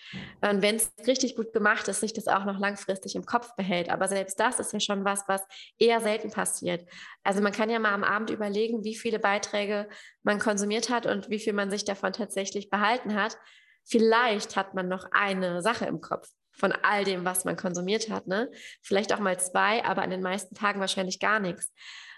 [0.42, 3.90] Und wenn es richtig gut gemacht ist, sich das auch noch langfristig im Kopf behält.
[3.90, 5.42] Aber selbst das ist ja schon was, was
[5.78, 6.90] eher selten passiert.
[7.24, 9.88] Also man kann ja mal am Abend überlegen, wie viele Beiträge
[10.24, 13.38] man konsumiert hat und wie viel man sich davon tatsächlich behalten hat.
[13.86, 18.28] Vielleicht hat man noch eine Sache im Kopf von all dem, was man konsumiert hat.
[18.28, 18.50] Ne?
[18.82, 21.72] Vielleicht auch mal zwei, aber an den meisten Tagen wahrscheinlich gar nichts.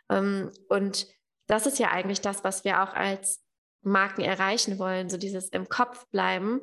[0.09, 1.07] Ähm, und
[1.47, 3.44] das ist ja eigentlich das, was wir auch als
[3.85, 6.61] Marken erreichen wollen, so dieses im Kopf bleiben.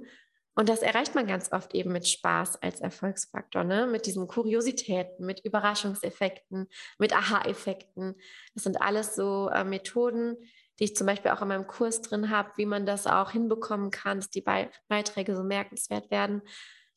[0.54, 3.86] Und das erreicht man ganz oft eben mit Spaß als Erfolgsfaktor, ne?
[3.86, 6.68] mit diesen Kuriositäten, mit Überraschungseffekten,
[6.98, 8.16] mit Aha-Effekten.
[8.54, 10.36] Das sind alles so äh, Methoden,
[10.78, 13.90] die ich zum Beispiel auch in meinem Kurs drin habe, wie man das auch hinbekommen
[13.90, 16.42] kann, dass die Be Beiträge so merkenswert werden,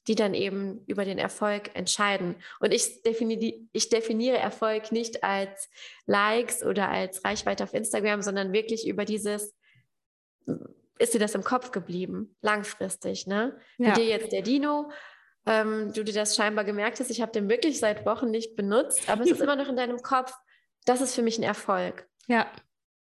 [0.08, 2.36] die dann eben über den Erfolg entscheiden.
[2.60, 5.70] Und ich definiere, ich definiere Erfolg nicht als
[6.06, 9.56] Likes oder als Reichweite auf Instagram, sondern wirklich über dieses
[10.98, 13.58] ist dir das im Kopf geblieben, langfristig, ne?
[13.78, 13.90] Ja.
[13.90, 14.92] Wie dir jetzt der Dino,
[15.46, 19.10] ähm, du dir das scheinbar gemerkt hast, ich habe den wirklich seit Wochen nicht benutzt,
[19.10, 20.34] aber es ist immer noch in deinem Kopf,
[20.86, 22.08] das ist für mich ein Erfolg.
[22.28, 22.52] Ja.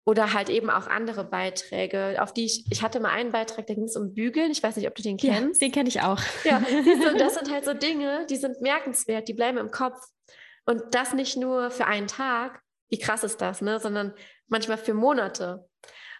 [0.05, 3.75] Oder halt eben auch andere Beiträge, auf die ich, ich hatte mal einen Beitrag, da
[3.75, 4.51] ging es um Bügeln.
[4.51, 5.63] Ich weiß nicht, ob du den kennst.
[5.63, 6.21] Ja, den kenne ich auch.
[6.43, 6.61] Ja,
[7.17, 10.01] das sind halt so Dinge, die sind merkenswert, die bleiben im Kopf.
[10.67, 13.79] Und das nicht nur für einen Tag, wie krass ist das, ne?
[13.79, 14.13] sondern
[14.49, 15.69] manchmal für Monate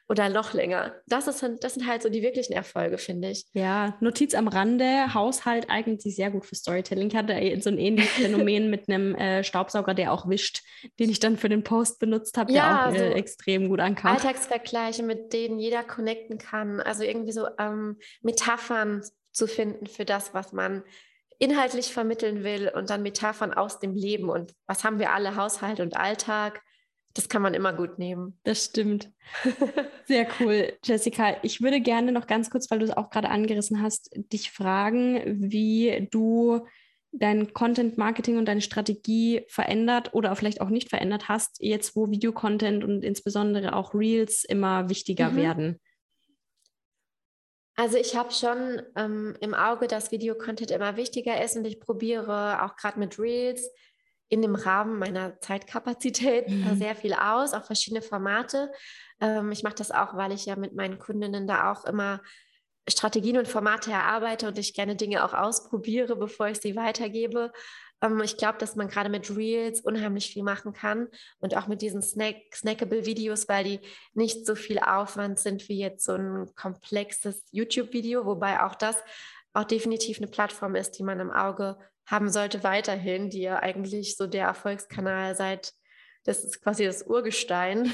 [0.09, 0.95] oder noch länger.
[1.07, 3.47] Das, ist, das sind halt so die wirklichen Erfolge, finde ich.
[3.53, 7.09] Ja, Notiz am Rande, Haushalt eignet sich sehr gut für Storytelling.
[7.09, 10.63] Ich hatte so ein ähnliches Phänomen mit einem äh, Staubsauger, der auch wischt,
[10.99, 14.13] den ich dann für den Post benutzt habe, ja, der auch äh, extrem gut ankam.
[14.13, 16.81] Alltagsvergleiche, mit denen jeder connecten kann.
[16.81, 20.83] Also irgendwie so ähm, Metaphern zu finden für das, was man
[21.39, 25.81] inhaltlich vermitteln will und dann Metaphern aus dem Leben und was haben wir alle, Haushalt
[25.81, 26.63] und Alltag
[27.15, 28.39] das kann man immer gut nehmen.
[28.45, 29.11] Das stimmt.
[30.07, 31.37] Sehr cool, Jessica.
[31.43, 35.23] Ich würde gerne noch ganz kurz, weil du es auch gerade angerissen hast, dich fragen,
[35.27, 36.67] wie du
[37.13, 42.11] dein Content Marketing und deine Strategie verändert oder vielleicht auch nicht verändert hast, jetzt wo
[42.11, 45.37] Videocontent und insbesondere auch Reels immer wichtiger mhm.
[45.37, 45.81] werden.
[47.77, 52.65] Also ich habe schon ähm, im Auge, dass Videocontent immer wichtiger ist und ich probiere
[52.65, 53.71] auch gerade mit Reels
[54.33, 56.75] in dem Rahmen meiner Zeitkapazität mhm.
[56.77, 58.73] sehr viel aus, auch verschiedene Formate.
[59.21, 62.23] Ähm, ich mache das auch, weil ich ja mit meinen Kundinnen da auch immer
[62.89, 67.53] Strategien und Formate erarbeite und ich gerne Dinge auch ausprobiere, bevor ich sie weitergebe.
[68.01, 71.09] Ähm, ich glaube, dass man gerade mit Reels unheimlich viel machen kann
[71.41, 73.81] und auch mit diesen Snack snackable Videos, weil die
[74.15, 78.97] nicht so viel Aufwand sind wie jetzt so ein komplexes YouTube-Video, wobei auch das
[79.53, 84.17] auch definitiv eine Plattform ist, die man im Auge haben sollte weiterhin, die ja eigentlich
[84.17, 85.73] so der Erfolgskanal seit,
[86.25, 87.93] das ist quasi das Urgestein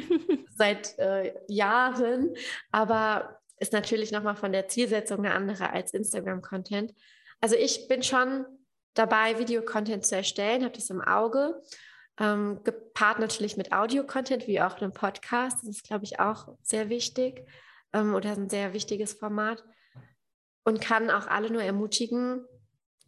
[0.56, 2.34] seit äh, Jahren,
[2.70, 6.94] aber ist natürlich nochmal von der Zielsetzung eine andere als Instagram-Content.
[7.40, 8.46] Also ich bin schon
[8.94, 11.60] dabei, Videocontent zu erstellen, habe das im Auge,
[12.18, 15.58] ähm, gepaart natürlich mit Audio-Content, wie auch einem Podcast.
[15.62, 17.46] Das ist, glaube ich, auch sehr wichtig
[17.92, 19.62] ähm, oder ein sehr wichtiges Format
[20.64, 22.44] und kann auch alle nur ermutigen,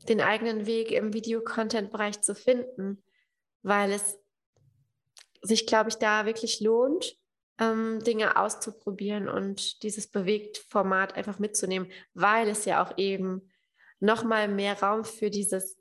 [0.08, 3.02] den eigenen Weg im Videocontent-Bereich zu finden,
[3.62, 4.18] weil es
[5.42, 7.16] sich, glaube ich, da wirklich lohnt,
[7.58, 13.50] ähm, Dinge auszuprobieren und dieses Bewegt-Format einfach mitzunehmen, weil es ja auch eben
[14.00, 15.78] nochmal mehr Raum für dieses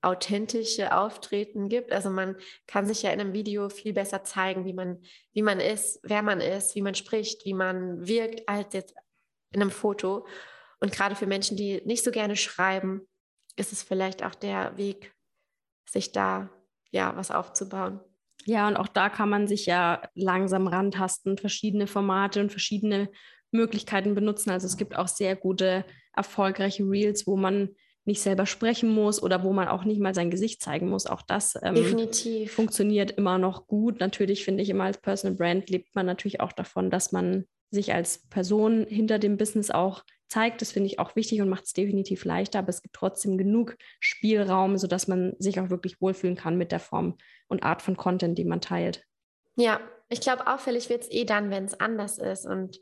[0.00, 1.92] authentische Auftreten gibt.
[1.92, 5.02] Also man kann sich ja in einem Video viel besser zeigen, wie man,
[5.32, 8.94] wie man ist, wer man ist, wie man spricht, wie man wirkt, als jetzt
[9.50, 10.26] in einem Foto.
[10.80, 13.02] Und gerade für Menschen, die nicht so gerne schreiben,
[13.56, 15.12] ist es vielleicht auch der Weg,
[15.88, 16.50] sich da
[16.90, 18.00] ja was aufzubauen.
[18.44, 23.10] Ja, und auch da kann man sich ja langsam rantasten, verschiedene Formate und verschiedene
[23.50, 24.50] Möglichkeiten benutzen.
[24.50, 27.70] Also es gibt auch sehr gute, erfolgreiche Reels, wo man
[28.04, 31.06] nicht selber sprechen muss oder wo man auch nicht mal sein Gesicht zeigen muss.
[31.06, 31.76] Auch das ähm,
[32.46, 34.00] funktioniert immer noch gut.
[34.00, 37.92] Natürlich finde ich immer als Personal Brand lebt man natürlich auch davon, dass man sich
[37.92, 40.60] als Person hinter dem Business auch zeigt.
[40.60, 43.76] Das finde ich auch wichtig und macht es definitiv leichter, aber es gibt trotzdem genug
[44.00, 47.16] Spielraum, sodass man sich auch wirklich wohlfühlen kann mit der Form
[47.48, 49.04] und Art von Content, die man teilt.
[49.56, 52.46] Ja, ich glaube, auffällig wird es eh dann, wenn es anders ist.
[52.46, 52.80] Und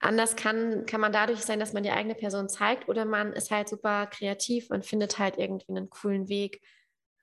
[0.00, 3.50] anders kann, kann man dadurch sein, dass man die eigene Person zeigt oder man ist
[3.50, 6.60] halt super kreativ und findet halt irgendwie einen coolen Weg,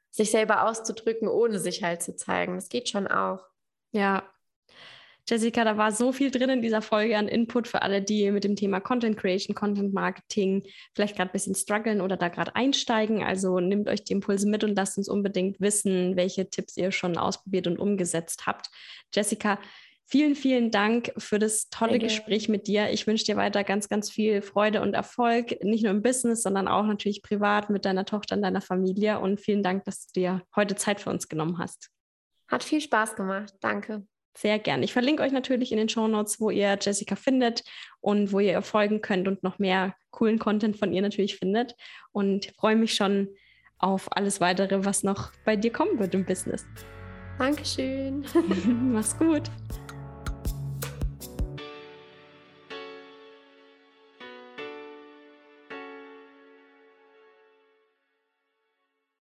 [0.10, 2.56] sich selber auszudrücken, ohne sich halt zu zeigen.
[2.56, 3.46] Das geht schon auch.
[3.92, 4.33] Ja,
[5.28, 8.44] Jessica, da war so viel drin in dieser Folge an Input für alle, die mit
[8.44, 10.64] dem Thema Content Creation, Content Marketing
[10.94, 13.24] vielleicht gerade ein bisschen strugglen oder da gerade einsteigen.
[13.24, 17.18] Also nehmt euch die Impulse mit und lasst uns unbedingt wissen, welche Tipps ihr schon
[17.18, 18.70] ausprobiert und umgesetzt habt.
[19.14, 19.60] Jessica,
[20.06, 22.90] Vielen, vielen Dank für das tolle Gespräch mit dir.
[22.92, 26.68] Ich wünsche dir weiter ganz, ganz viel Freude und Erfolg, nicht nur im Business, sondern
[26.68, 29.20] auch natürlich privat mit deiner Tochter und deiner Familie.
[29.20, 31.90] Und vielen Dank, dass du dir heute Zeit für uns genommen hast.
[32.48, 33.54] Hat viel Spaß gemacht.
[33.62, 34.06] Danke.
[34.36, 34.82] Sehr gern.
[34.82, 37.64] Ich verlinke euch natürlich in den Show Notes, wo ihr Jessica findet
[38.02, 41.76] und wo ihr folgen könnt und noch mehr coolen Content von ihr natürlich findet.
[42.12, 43.30] Und freue mich schon
[43.78, 46.66] auf alles weitere, was noch bei dir kommen wird im Business.
[47.38, 48.26] Dankeschön.
[48.92, 49.52] Mach's gut.